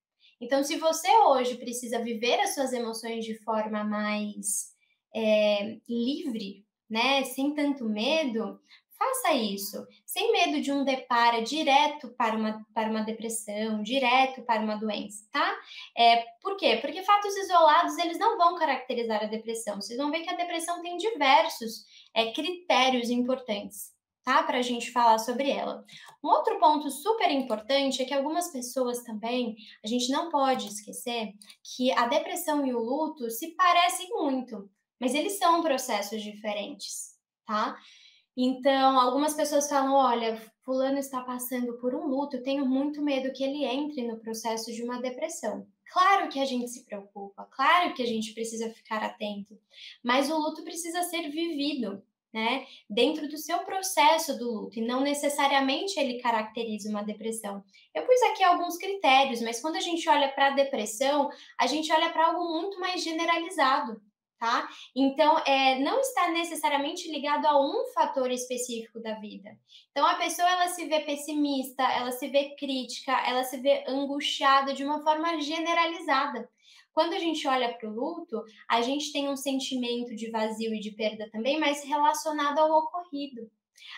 [0.42, 4.74] Então, se você hoje precisa viver as suas emoções de forma mais
[5.14, 8.60] é, livre, né, sem tanto medo,
[8.98, 14.62] faça isso, sem medo de um depara direto para uma, para uma depressão, direto para
[14.62, 15.58] uma doença, tá?
[15.98, 16.78] É, por quê?
[16.82, 19.76] Porque fatos isolados, eles não vão caracterizar a depressão.
[19.76, 23.98] Vocês vão ver que a depressão tem diversos é, critérios importantes
[24.30, 24.44] tá?
[24.44, 25.84] Para a gente falar sobre ela.
[26.24, 31.34] Um outro ponto super importante é que algumas pessoas também, a gente não pode esquecer
[31.64, 34.70] que a depressão e o luto se parecem muito,
[35.00, 37.76] mas eles são processos diferentes, tá?
[38.38, 43.34] Então, algumas pessoas falam: olha, Fulano está passando por um luto, eu tenho muito medo
[43.34, 45.66] que ele entre no processo de uma depressão.
[45.92, 49.58] Claro que a gente se preocupa, claro que a gente precisa ficar atento,
[50.04, 52.04] mas o luto precisa ser vivido
[52.34, 57.64] né, dentro do seu processo do luto e não necessariamente ele caracteriza uma depressão.
[57.94, 61.30] Eu pus aqui alguns critérios, mas quando a gente olha para a depressão,
[61.60, 64.00] a gente olha para algo muito mais generalizado,
[64.40, 64.70] tá?
[64.96, 69.58] Então, é, não está necessariamente ligado a um fator específico da vida.
[69.92, 74.74] Então, a pessoa ela se vê pessimista, ela se vê crítica, ela se vê angustiada
[74.74, 76.48] de uma forma generalizada.
[77.00, 80.82] Quando a gente olha para o luto, a gente tem um sentimento de vazio e
[80.82, 83.50] de perda também, mas relacionado ao ocorrido.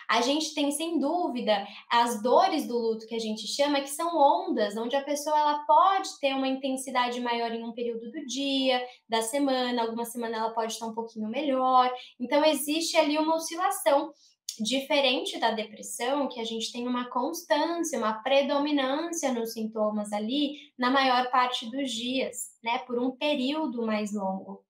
[0.08, 4.16] A gente tem, sem dúvida, as dores do luto que a gente chama, que são
[4.16, 8.80] ondas, onde a pessoa ela pode ter uma intensidade maior em um período do dia,
[9.10, 11.92] da semana, alguma semana ela pode estar um pouquinho melhor.
[12.20, 14.14] Então, existe ali uma oscilação.
[14.62, 20.92] Diferente da depressão, que a gente tem uma constância, uma predominância nos sintomas ali na
[20.92, 24.64] maior parte dos dias, né, por um período mais longo.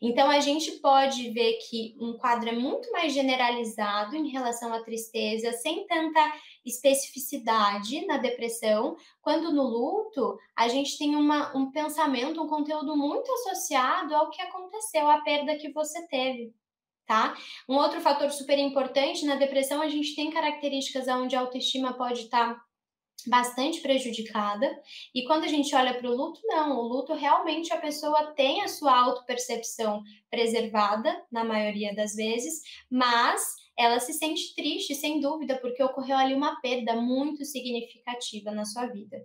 [0.00, 4.82] Então, a gente pode ver que um quadro é muito mais generalizado em relação à
[4.82, 6.32] tristeza, sem tanta
[6.64, 13.30] especificidade na depressão, quando no luto a gente tem uma, um pensamento, um conteúdo muito
[13.32, 16.54] associado ao que aconteceu, à perda que você teve
[17.06, 17.36] tá?
[17.68, 22.22] Um outro fator super importante na depressão, a gente tem características onde a autoestima pode
[22.22, 22.66] estar tá
[23.26, 24.70] bastante prejudicada.
[25.14, 28.62] E quando a gente olha para o luto, não, o luto realmente a pessoa tem
[28.62, 32.60] a sua autopercepção preservada na maioria das vezes,
[32.90, 33.42] mas
[33.78, 38.86] ela se sente triste, sem dúvida, porque ocorreu ali uma perda muito significativa na sua
[38.86, 39.18] vida.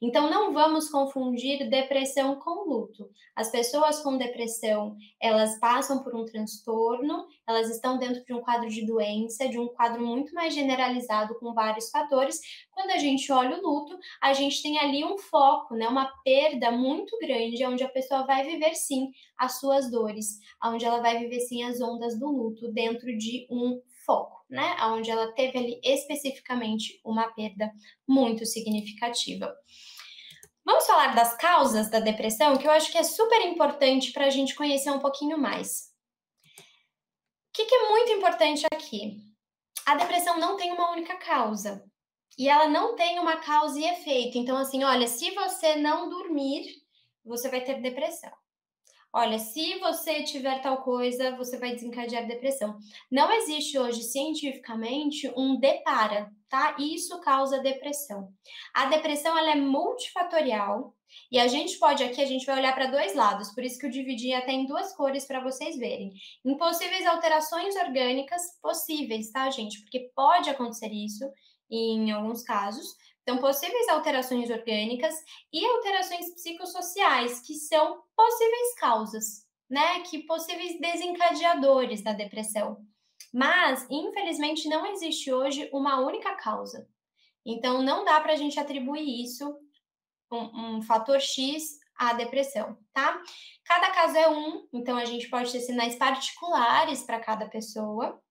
[0.00, 3.10] Então, não vamos confundir depressão com luto.
[3.34, 8.68] As pessoas com depressão, elas passam por um transtorno, elas estão dentro de um quadro
[8.68, 12.40] de doença, de um quadro muito mais generalizado com vários fatores.
[12.70, 16.70] Quando a gente olha o luto, a gente tem ali um foco, né, uma perda
[16.70, 21.40] muito grande, onde a pessoa vai viver sim as suas dores, onde ela vai viver
[21.40, 24.76] sim as ondas do luto dentro de um foco, né?
[24.84, 27.70] Onde ela teve ali especificamente uma perda
[28.08, 29.52] muito significativa.
[30.64, 34.30] Vamos falar das causas da depressão, que eu acho que é super importante para a
[34.30, 35.92] gente conhecer um pouquinho mais.
[36.58, 39.18] O que, que é muito importante aqui?
[39.86, 41.84] A depressão não tem uma única causa.
[42.38, 44.36] E ela não tem uma causa e efeito.
[44.36, 46.66] Então, assim, olha, se você não dormir,
[47.24, 48.32] você vai ter depressão.
[49.12, 52.76] Olha, se você tiver tal coisa, você vai desencadear depressão.
[53.10, 56.76] Não existe hoje cientificamente um depara, tá?
[56.78, 58.28] Isso causa depressão.
[58.74, 60.94] A depressão ela é multifatorial
[61.30, 63.86] e a gente pode aqui, a gente vai olhar para dois lados, por isso que
[63.86, 66.12] eu dividi até em duas cores para vocês verem.
[66.44, 69.80] Impossíveis alterações orgânicas possíveis, tá, gente?
[69.82, 71.24] Porque pode acontecer isso
[71.70, 72.86] em alguns casos,
[73.26, 75.12] então, possíveis alterações orgânicas
[75.52, 79.24] e alterações psicossociais, que são possíveis causas,
[79.68, 79.98] né?
[80.02, 82.76] Que possíveis desencadeadores da depressão.
[83.34, 86.88] Mas, infelizmente, não existe hoje uma única causa.
[87.44, 89.58] Então, não dá para a gente atribuir isso,
[90.30, 93.20] um, um fator X, à depressão, tá?
[93.64, 98.22] Cada caso é um, então a gente pode ter sinais particulares para cada pessoa.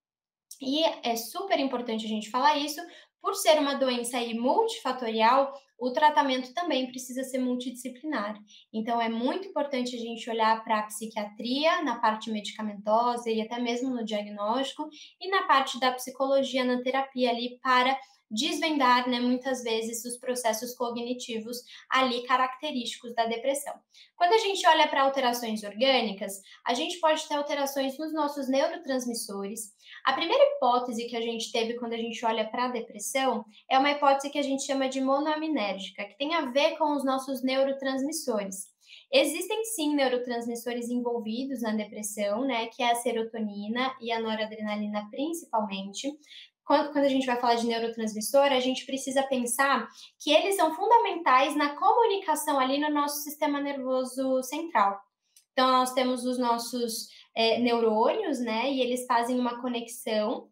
[0.62, 2.80] E é super importante a gente falar isso,
[3.26, 8.40] por ser uma doença multifatorial, o tratamento também precisa ser multidisciplinar.
[8.72, 13.60] Então, é muito importante a gente olhar para a psiquiatria, na parte medicamentosa e até
[13.60, 14.88] mesmo no diagnóstico,
[15.20, 17.98] e na parte da psicologia, na terapia ali, para
[18.30, 23.74] desvendar, né, muitas vezes, os processos cognitivos ali característicos da depressão.
[24.16, 29.74] Quando a gente olha para alterações orgânicas, a gente pode ter alterações nos nossos neurotransmissores.
[30.06, 33.78] A primeira hipótese que a gente teve quando a gente olha para a depressão é
[33.78, 37.44] uma hipótese que a gente chama de monoaminérgica, que tem a ver com os nossos
[37.44, 38.74] neurotransmissores.
[39.12, 46.12] Existem sim neurotransmissores envolvidos na depressão, né, que é a serotonina e a noradrenalina principalmente,
[46.66, 49.88] quando, quando a gente vai falar de neurotransmissor, a gente precisa pensar
[50.20, 55.00] que eles são fundamentais na comunicação ali no nosso sistema nervoso central.
[55.54, 58.72] Então, nós temos os nossos é, neurônios, né?
[58.72, 60.50] E eles fazem uma conexão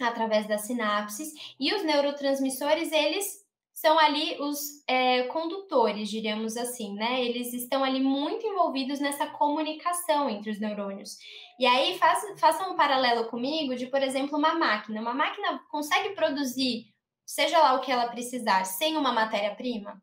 [0.00, 1.32] através das sinapses.
[1.60, 3.41] E os neurotransmissores, eles
[3.74, 7.24] são ali os é, condutores, diríamos assim, né?
[7.24, 11.16] Eles estão ali muito envolvidos nessa comunicação entre os neurônios.
[11.58, 15.00] E aí faça, faça um paralelo comigo de, por exemplo, uma máquina.
[15.00, 16.86] Uma máquina consegue produzir,
[17.26, 20.00] seja lá o que ela precisar, sem uma matéria-prima?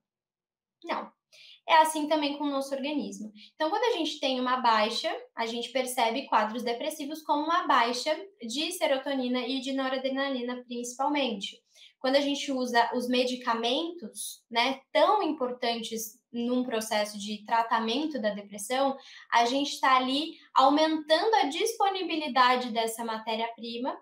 [0.83, 1.11] Não.
[1.67, 3.31] É assim também com o nosso organismo.
[3.53, 8.19] Então, quando a gente tem uma baixa, a gente percebe quadros depressivos como uma baixa
[8.41, 11.61] de serotonina e de noradrenalina, principalmente
[11.99, 18.95] quando a gente usa os medicamentos, né, tão importantes num processo de tratamento da depressão,
[19.31, 23.97] a gente está ali aumentando a disponibilidade dessa matéria-prima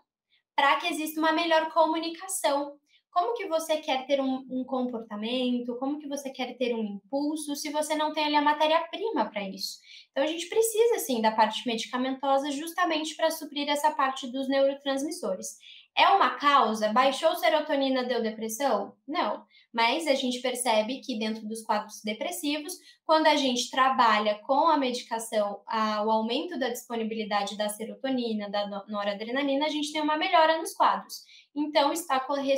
[0.55, 2.77] para que exista uma melhor comunicação.
[3.11, 5.75] Como que você quer ter um, um, comportamento?
[5.79, 9.47] Como que você quer ter um impulso se você não tem ali a matéria-prima para
[9.49, 9.79] isso?
[10.11, 15.57] Então a gente precisa sim da parte medicamentosa justamente para suprir essa parte dos neurotransmissores.
[15.97, 16.93] É uma causa?
[16.93, 18.95] Baixou serotonina, deu depressão?
[19.07, 19.43] Não.
[19.73, 24.77] Mas a gente percebe que dentro dos quadros depressivos, quando a gente trabalha com a
[24.77, 30.59] medicação, a, o aumento da disponibilidade da serotonina, da noradrenalina, a gente tem uma melhora
[30.59, 31.23] nos quadros.
[31.55, 32.53] Então, está corre,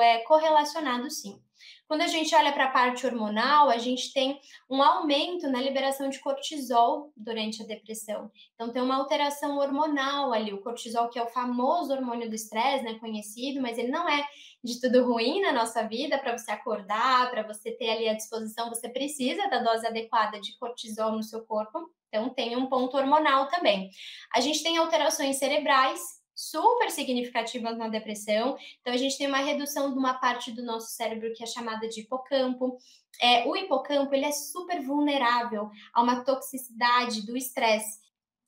[0.00, 1.42] é, correlacionado sim.
[1.86, 4.40] Quando a gente olha para a parte hormonal, a gente tem
[4.70, 8.30] um aumento na liberação de cortisol durante a depressão.
[8.54, 10.52] Então, tem uma alteração hormonal ali.
[10.52, 14.26] O cortisol, que é o famoso hormônio do estresse, né, conhecido, mas ele não é
[14.62, 18.70] de tudo ruim na nossa vida para você acordar, para você ter ali à disposição,
[18.70, 21.90] você precisa da dose adequada de cortisol no seu corpo.
[22.08, 23.90] Então, tem um ponto hormonal também.
[24.34, 28.56] A gente tem alterações cerebrais, super significativas na depressão.
[28.80, 31.88] Então, a gente tem uma redução de uma parte do nosso cérebro que é chamada
[31.88, 32.76] de hipocampo.
[33.20, 38.04] É, o hipocampo ele é super vulnerável a uma toxicidade do estresse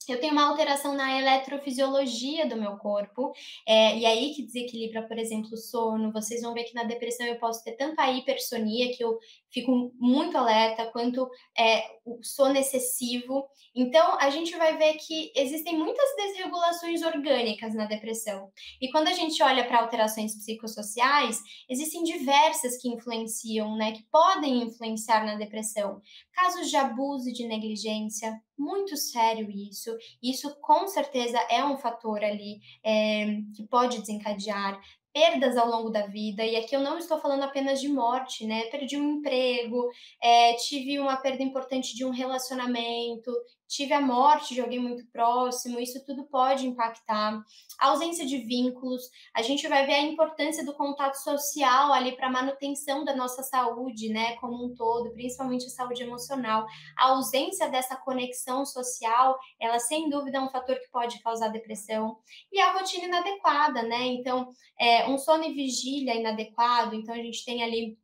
[0.09, 3.33] eu tenho uma alteração na eletrofisiologia do meu corpo,
[3.67, 6.13] é, e aí que desequilibra, por exemplo, o sono.
[6.13, 9.19] Vocês vão ver que na depressão eu posso ter tanto a hipersonia, que eu
[9.51, 13.49] fico muito alerta, quanto é, o sono excessivo.
[13.75, 18.51] Então, a gente vai ver que existem muitas desregulações orgânicas na depressão.
[18.81, 24.63] E quando a gente olha para alterações psicossociais, existem diversas que influenciam, né, que podem
[24.63, 26.01] influenciar na depressão.
[26.33, 29.91] Casos de abuso e de negligência, muito sério isso.
[30.23, 34.81] Isso com certeza é um fator ali é, que pode desencadear
[35.17, 38.65] perdas ao longo da vida, e aqui eu não estou falando apenas de morte, né?
[38.65, 39.89] Perdi um emprego,
[40.23, 43.33] é, tive uma perda importante de um relacionamento,
[43.69, 47.43] tive a morte de alguém muito próximo, isso tudo pode impactar.
[47.81, 49.03] A ausência de vínculos,
[49.35, 53.43] a gente vai ver a importância do contato social ali para a manutenção da nossa
[53.43, 56.67] saúde, né, como um todo, principalmente a saúde emocional.
[56.97, 62.19] A ausência dessa conexão social, ela sem dúvida é um fator que pode causar depressão.
[62.53, 64.07] E a rotina inadequada, né?
[64.07, 67.99] Então, é, um sono e vigília inadequado, então a gente tem ali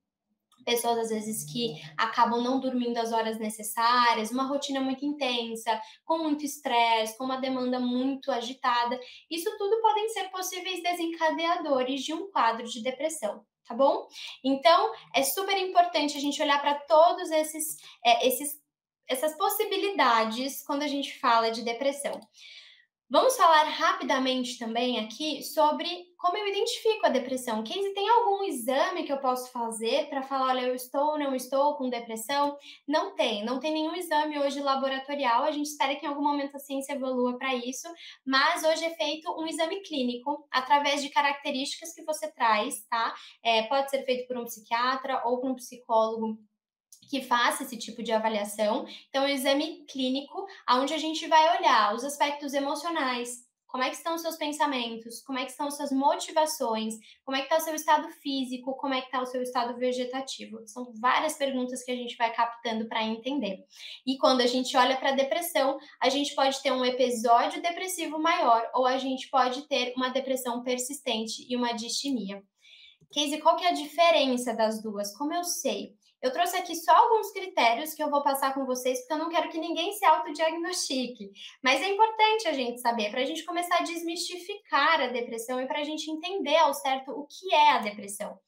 [0.65, 6.19] pessoas às vezes que acabam não dormindo as horas necessárias, uma rotina muito intensa, com
[6.19, 8.99] muito estresse, com uma demanda muito agitada.
[9.31, 13.45] Isso tudo podem ser possíveis desencadeadores de um quadro de depressão.
[13.65, 14.09] Tá bom?
[14.45, 18.61] Então, é super importante a gente olhar para todos esses, é, esses,
[19.09, 22.21] essas possibilidades quando a gente fala de depressão.
[23.13, 25.87] Vamos falar rapidamente também aqui sobre
[26.17, 27.63] como eu identifico a depressão.
[27.63, 31.35] Casey, tem algum exame que eu posso fazer para falar, olha, eu estou ou não
[31.35, 32.57] estou com depressão?
[32.89, 35.43] Não tem, não tem nenhum exame hoje laboratorial.
[35.43, 37.87] A gente espera que em algum momento a ciência evolua para isso,
[38.25, 43.13] mas hoje é feito um exame clínico através de características que você traz, tá?
[43.45, 46.39] É, pode ser feito por um psiquiatra ou por um psicólogo
[47.13, 48.87] que faça esse tipo de avaliação.
[49.11, 53.97] Então, um exame clínico, onde a gente vai olhar os aspectos emocionais, como é que
[53.97, 57.59] estão os seus pensamentos, como é que estão as suas motivações, como é que está
[57.59, 60.67] o seu estado físico, como é que está o seu estado vegetativo.
[60.67, 63.63] São várias perguntas que a gente vai captando para entender.
[64.07, 68.19] E quando a gente olha para a depressão, a gente pode ter um episódio depressivo
[68.19, 72.43] maior ou a gente pode ter uma depressão persistente e uma distimia.
[73.15, 75.15] Casey, qual que é a diferença das duas?
[75.15, 75.95] Como eu sei?
[76.23, 79.29] Eu trouxe aqui só alguns critérios que eu vou passar com vocês, porque eu não
[79.29, 81.33] quero que ninguém se autodiagnostique.
[81.61, 85.67] Mas é importante a gente saber, para a gente começar a desmistificar a depressão e
[85.67, 88.39] para a gente entender ao certo o que é a depressão.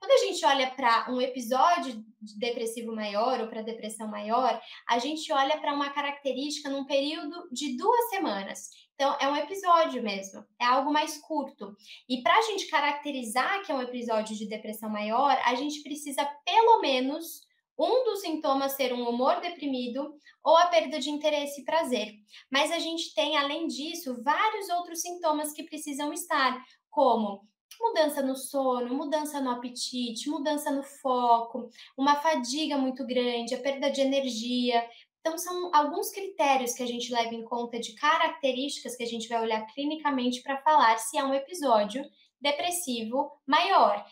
[0.00, 4.58] Quando a gente olha para um episódio de depressivo maior ou para depressão maior,
[4.88, 8.70] a gente olha para uma característica num período de duas semanas.
[8.94, 11.76] Então, é um episódio mesmo, é algo mais curto.
[12.08, 16.24] E para a gente caracterizar que é um episódio de depressão maior, a gente precisa
[16.46, 17.42] pelo menos
[17.78, 22.14] um dos sintomas ser um humor deprimido ou a perda de interesse e prazer.
[22.50, 26.58] Mas a gente tem, além disso, vários outros sintomas que precisam estar,
[26.88, 27.49] como
[27.80, 33.90] mudança no sono, mudança no apetite, mudança no foco, uma fadiga muito grande, a perda
[33.90, 34.86] de energia,
[35.20, 39.28] então, são alguns critérios que a gente leva em conta de características que a gente
[39.28, 42.02] vai olhar clinicamente para falar se é um episódio
[42.40, 44.02] depressivo maior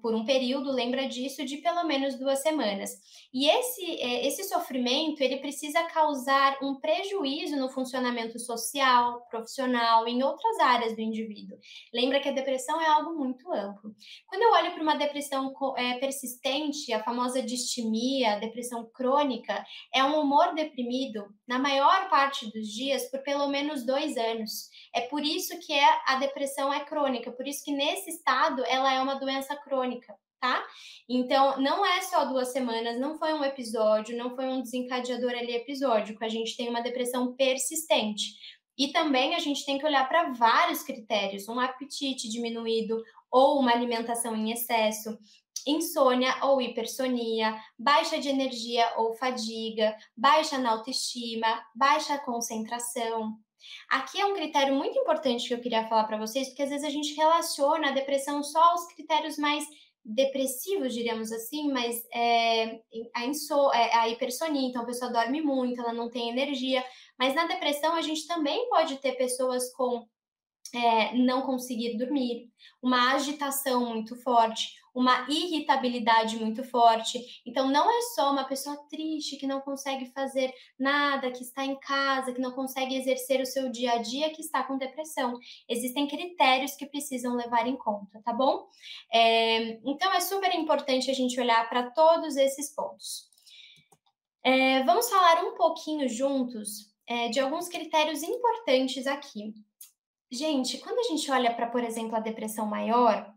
[0.00, 2.90] por um período, lembra disso, de pelo menos duas semanas.
[3.32, 10.22] E esse, é, esse sofrimento, ele precisa causar um prejuízo no funcionamento social, profissional, em
[10.22, 11.56] outras áreas do indivíduo.
[11.94, 13.94] Lembra que a depressão é algo muito amplo.
[14.26, 20.02] Quando eu olho para uma depressão é, persistente, a famosa distimia, a depressão crônica, é
[20.02, 24.68] um humor deprimido, na maior parte dos dias, por pelo menos dois anos.
[24.92, 28.92] É por isso que é, a depressão é crônica, por isso que nesse estado ela
[28.92, 30.64] é uma doença crônica, tá?
[31.08, 35.54] Então, não é só duas semanas, não foi um episódio, não foi um desencadeador ali
[35.54, 38.34] episódico, a gente tem uma depressão persistente.
[38.76, 43.72] E também a gente tem que olhar para vários critérios, um apetite diminuído ou uma
[43.72, 45.18] alimentação em excesso,
[45.66, 53.36] insônia ou hipersonia, baixa de energia ou fadiga, baixa na autoestima, baixa concentração,
[53.88, 56.84] Aqui é um critério muito importante que eu queria falar para vocês, porque às vezes
[56.84, 59.64] a gente relaciona a depressão só aos critérios mais
[60.04, 62.80] depressivos, diríamos assim, mas é,
[63.14, 66.84] a, inso, é, a hipersonia, então a pessoa dorme muito, ela não tem energia.
[67.18, 70.06] Mas na depressão a gente também pode ter pessoas com
[70.74, 72.48] é, não conseguir dormir,
[72.82, 77.42] uma agitação muito forte, uma irritabilidade muito forte.
[77.46, 81.78] Então, não é só uma pessoa triste que não consegue fazer nada, que está em
[81.78, 85.38] casa, que não consegue exercer o seu dia a dia, que está com depressão.
[85.68, 88.66] Existem critérios que precisam levar em conta, tá bom?
[89.12, 93.30] É, então, é super importante a gente olhar para todos esses pontos.
[94.42, 99.52] É, vamos falar um pouquinho juntos é, de alguns critérios importantes aqui.
[100.30, 103.34] Gente, quando a gente olha para, por exemplo, a depressão maior,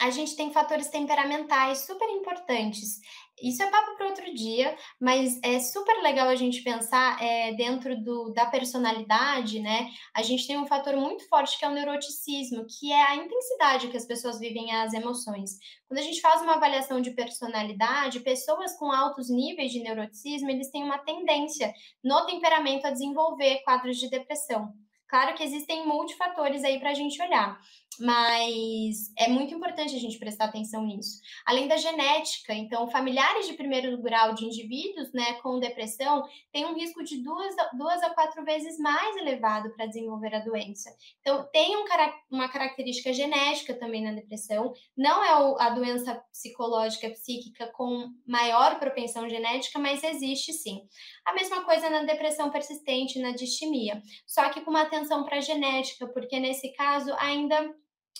[0.00, 3.00] a gente tem fatores temperamentais super importantes.
[3.42, 8.00] Isso é papo para outro dia, mas é super legal a gente pensar é, dentro
[8.00, 9.88] do, da personalidade, né?
[10.14, 13.88] A gente tem um fator muito forte que é o neuroticismo, que é a intensidade
[13.88, 15.58] que as pessoas vivem as emoções.
[15.88, 20.70] Quando a gente faz uma avaliação de personalidade, pessoas com altos níveis de neuroticismo, eles
[20.70, 21.72] têm uma tendência
[22.04, 24.72] no temperamento a desenvolver quadros de depressão.
[25.08, 27.56] Claro que existem multifatores aí para a gente olhar,
[28.00, 31.20] mas é muito importante a gente prestar atenção nisso.
[31.46, 36.22] Além da genética, então, familiares de primeiro grau de indivíduos né, com depressão
[36.52, 40.90] têm um risco de duas, duas a quatro vezes mais elevado para desenvolver a doença.
[41.20, 41.84] Então, tem um,
[42.30, 49.28] uma característica genética também na depressão, não é a doença psicológica, psíquica com maior propensão
[49.28, 50.80] genética, mas existe sim.
[51.24, 55.40] A mesma coisa na depressão persistente, na distimia, só que com uma atenção para a
[55.40, 57.74] genética, porque nesse caso ainda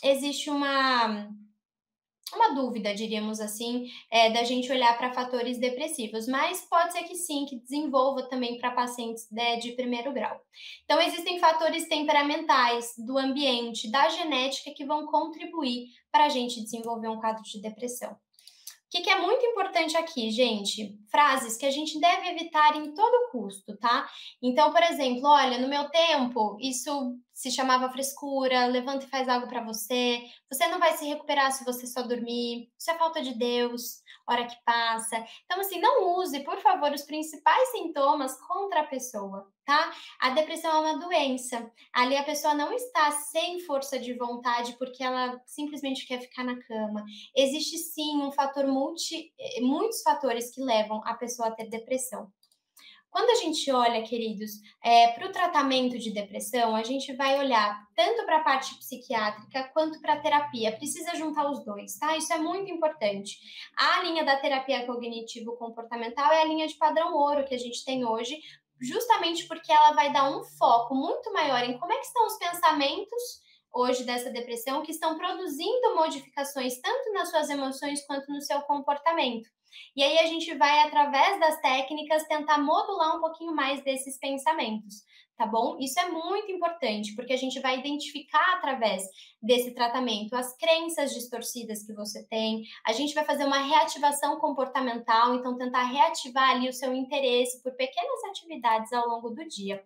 [0.05, 1.29] existe uma
[2.35, 7.15] uma dúvida, diríamos assim, é, da gente olhar para fatores depressivos, mas pode ser que
[7.15, 10.41] sim, que desenvolva também para pacientes né, de primeiro grau.
[10.85, 17.09] Então, existem fatores temperamentais, do ambiente, da genética que vão contribuir para a gente desenvolver
[17.09, 18.17] um quadro de depressão
[18.95, 20.97] que, que é muito importante aqui, gente?
[21.11, 24.09] Frases que a gente deve evitar em todo custo, tá?
[24.41, 29.49] Então, por exemplo, olha, no meu tempo, isso se chamava frescura, levanta e faz algo
[29.49, 33.35] para você, você não vai se recuperar se você só dormir, isso é falta de
[33.35, 35.17] Deus, hora que passa.
[35.45, 39.93] Então, assim, não use, por favor, os principais sintomas contra a pessoa, tá?
[40.21, 41.71] A depressão é uma doença.
[41.93, 46.59] Ali a pessoa não está sem força de vontade porque ela simplesmente quer ficar na
[46.61, 47.05] cama.
[47.37, 52.33] Existe sim um fator multi, eh, muitos fatores que levam a pessoa a ter depressão.
[53.15, 57.87] Quando a gente olha, queridos, é, para o tratamento de depressão, a gente vai olhar
[57.95, 60.77] tanto para a parte psiquiátrica quanto para a terapia.
[60.77, 62.17] Precisa juntar os dois, tá?
[62.17, 63.39] Isso é muito importante.
[63.77, 68.05] A linha da terapia cognitivo-comportamental é a linha de padrão ouro que a gente tem
[68.05, 68.37] hoje,
[68.81, 72.37] justamente porque ela vai dar um foco muito maior em como é que estão os
[72.37, 73.23] pensamentos
[73.73, 79.49] hoje dessa depressão que estão produzindo modificações tanto nas suas emoções quanto no seu comportamento.
[79.97, 85.03] E aí a gente vai, através das técnicas, tentar modular um pouquinho mais desses pensamentos,
[85.37, 85.77] tá bom?
[85.81, 89.03] Isso é muito importante, porque a gente vai identificar através
[89.43, 95.35] desse tratamento as crenças distorcidas que você tem, a gente vai fazer uma reativação comportamental,
[95.35, 99.83] então tentar reativar ali o seu interesse por pequenas atividades ao longo do dia.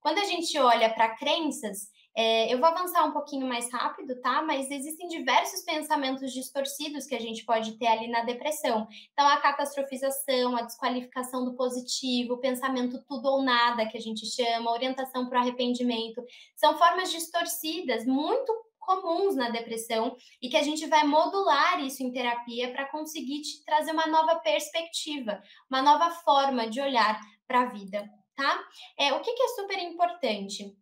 [0.00, 4.42] Quando a gente olha para crenças, é, eu vou avançar um pouquinho mais rápido, tá?
[4.42, 8.86] Mas existem diversos pensamentos distorcidos que a gente pode ter ali na depressão.
[9.12, 14.26] Então, a catastrofização, a desqualificação do positivo, o pensamento tudo ou nada, que a gente
[14.26, 16.22] chama, orientação para o arrependimento,
[16.54, 22.12] são formas distorcidas muito comuns na depressão e que a gente vai modular isso em
[22.12, 25.40] terapia para conseguir te trazer uma nova perspectiva,
[25.70, 28.60] uma nova forma de olhar para a vida, tá?
[28.98, 30.76] É, o que, que é super importante?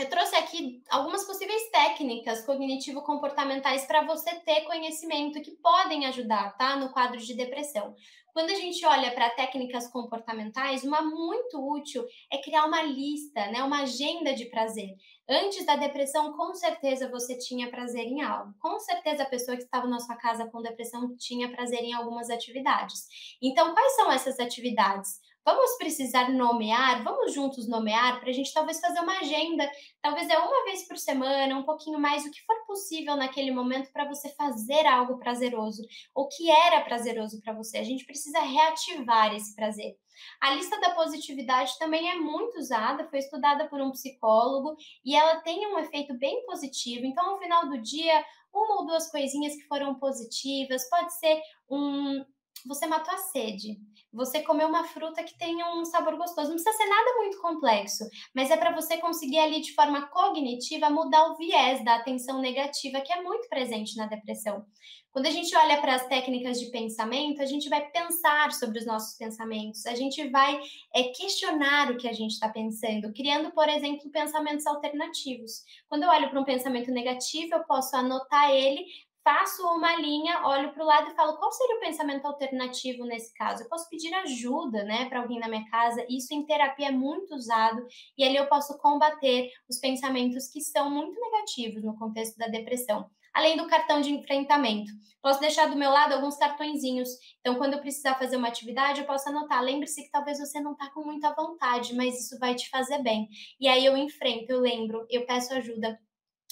[0.00, 6.74] Eu trouxe aqui algumas possíveis técnicas cognitivo-comportamentais para você ter conhecimento que podem ajudar, tá?
[6.74, 7.94] No quadro de depressão.
[8.32, 12.02] Quando a gente olha para técnicas comportamentais, uma muito útil
[12.32, 14.96] é criar uma lista, né, uma agenda de prazer.
[15.28, 18.54] Antes da depressão, com certeza você tinha prazer em algo.
[18.58, 22.30] Com certeza a pessoa que estava na sua casa com depressão tinha prazer em algumas
[22.30, 23.06] atividades.
[23.42, 25.20] Então, quais são essas atividades?
[25.42, 29.68] Vamos precisar nomear, vamos juntos nomear para a gente talvez fazer uma agenda,
[30.02, 33.90] talvez é uma vez por semana, um pouquinho mais, o que for possível naquele momento
[33.90, 35.82] para você fazer algo prazeroso,
[36.14, 37.78] ou que era prazeroso para você.
[37.78, 39.96] A gente precisa reativar esse prazer.
[40.42, 45.40] A lista da positividade também é muito usada, foi estudada por um psicólogo e ela
[45.40, 47.06] tem um efeito bem positivo.
[47.06, 48.22] Então, ao final do dia,
[48.52, 51.40] uma ou duas coisinhas que foram positivas, pode ser
[51.70, 52.24] um
[52.66, 53.80] você matou a sede.
[54.12, 56.48] Você comeu uma fruta que tem um sabor gostoso.
[56.48, 58.04] Não precisa ser nada muito complexo,
[58.34, 63.00] mas é para você conseguir ali de forma cognitiva mudar o viés da atenção negativa
[63.00, 64.66] que é muito presente na depressão.
[65.12, 68.86] Quando a gente olha para as técnicas de pensamento, a gente vai pensar sobre os
[68.86, 70.60] nossos pensamentos, a gente vai
[70.94, 75.64] é, questionar o que a gente está pensando, criando, por exemplo, pensamentos alternativos.
[75.88, 78.84] Quando eu olho para um pensamento negativo, eu posso anotar ele,
[79.22, 83.32] faço uma linha, olho para o lado e falo qual seria o pensamento alternativo nesse
[83.34, 83.62] caso.
[83.62, 86.04] Eu posso pedir ajuda, né, para alguém na minha casa.
[86.08, 87.86] Isso em terapia é muito usado
[88.16, 93.10] e ali eu posso combater os pensamentos que são muito negativos no contexto da depressão.
[93.32, 94.90] Além do cartão de enfrentamento,
[95.22, 97.08] posso deixar do meu lado alguns cartõezinhos.
[97.38, 99.62] Então, quando eu precisar fazer uma atividade, eu posso anotar.
[99.62, 103.28] Lembre-se que talvez você não está com muita vontade, mas isso vai te fazer bem.
[103.60, 105.96] E aí eu enfrento, eu lembro, eu peço ajuda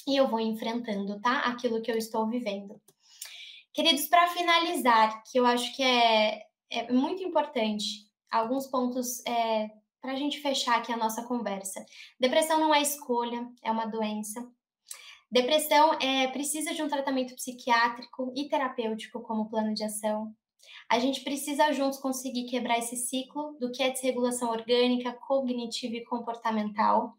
[0.06, 1.40] e eu vou enfrentando, tá?
[1.40, 2.80] Aquilo que eu estou vivendo.
[3.72, 9.70] Queridos, para finalizar, que eu acho que é, é muito importante, alguns pontos é,
[10.00, 11.84] para a gente fechar aqui a nossa conversa.
[12.18, 14.46] Depressão não é escolha, é uma doença.
[15.30, 20.34] Depressão é, precisa de um tratamento psiquiátrico e terapêutico como plano de ação.
[20.88, 26.04] A gente precisa juntos conseguir quebrar esse ciclo do que é desregulação orgânica, cognitiva e
[26.04, 27.14] comportamental.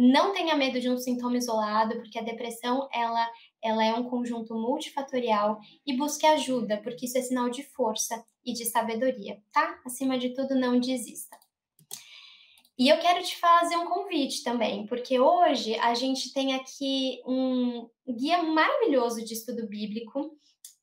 [0.00, 3.28] Não tenha medo de um sintoma isolado, porque a depressão ela,
[3.60, 8.52] ela é um conjunto multifatorial e busque ajuda, porque isso é sinal de força e
[8.52, 9.80] de sabedoria, tá?
[9.84, 11.36] Acima de tudo, não desista.
[12.78, 17.90] E eu quero te fazer um convite também, porque hoje a gente tem aqui um
[18.08, 20.37] guia maravilhoso de estudo bíblico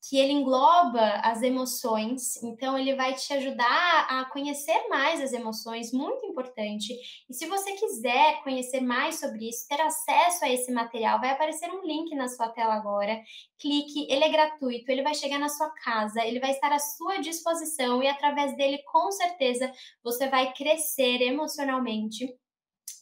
[0.08, 5.92] que ele engloba as emoções, então ele vai te ajudar a conhecer mais as emoções,
[5.92, 6.94] muito importante.
[7.28, 11.68] E se você quiser conhecer mais sobre isso, ter acesso a esse material, vai aparecer
[11.70, 13.20] um link na sua tela agora.
[13.58, 17.18] Clique, ele é gratuito, ele vai chegar na sua casa, ele vai estar à sua
[17.18, 19.72] disposição e através dele, com certeza,
[20.04, 22.32] você vai crescer emocionalmente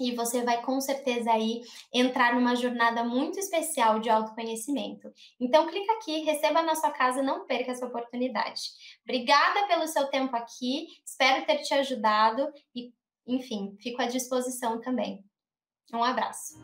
[0.01, 1.61] e você vai com certeza aí
[1.93, 5.12] entrar numa jornada muito especial de autoconhecimento.
[5.40, 8.62] Então clica aqui, receba na sua casa, não perca essa oportunidade.
[9.05, 12.93] Obrigada pelo seu tempo aqui, espero ter te ajudado e,
[13.27, 15.24] enfim, fico à disposição também.
[15.93, 16.55] Um abraço.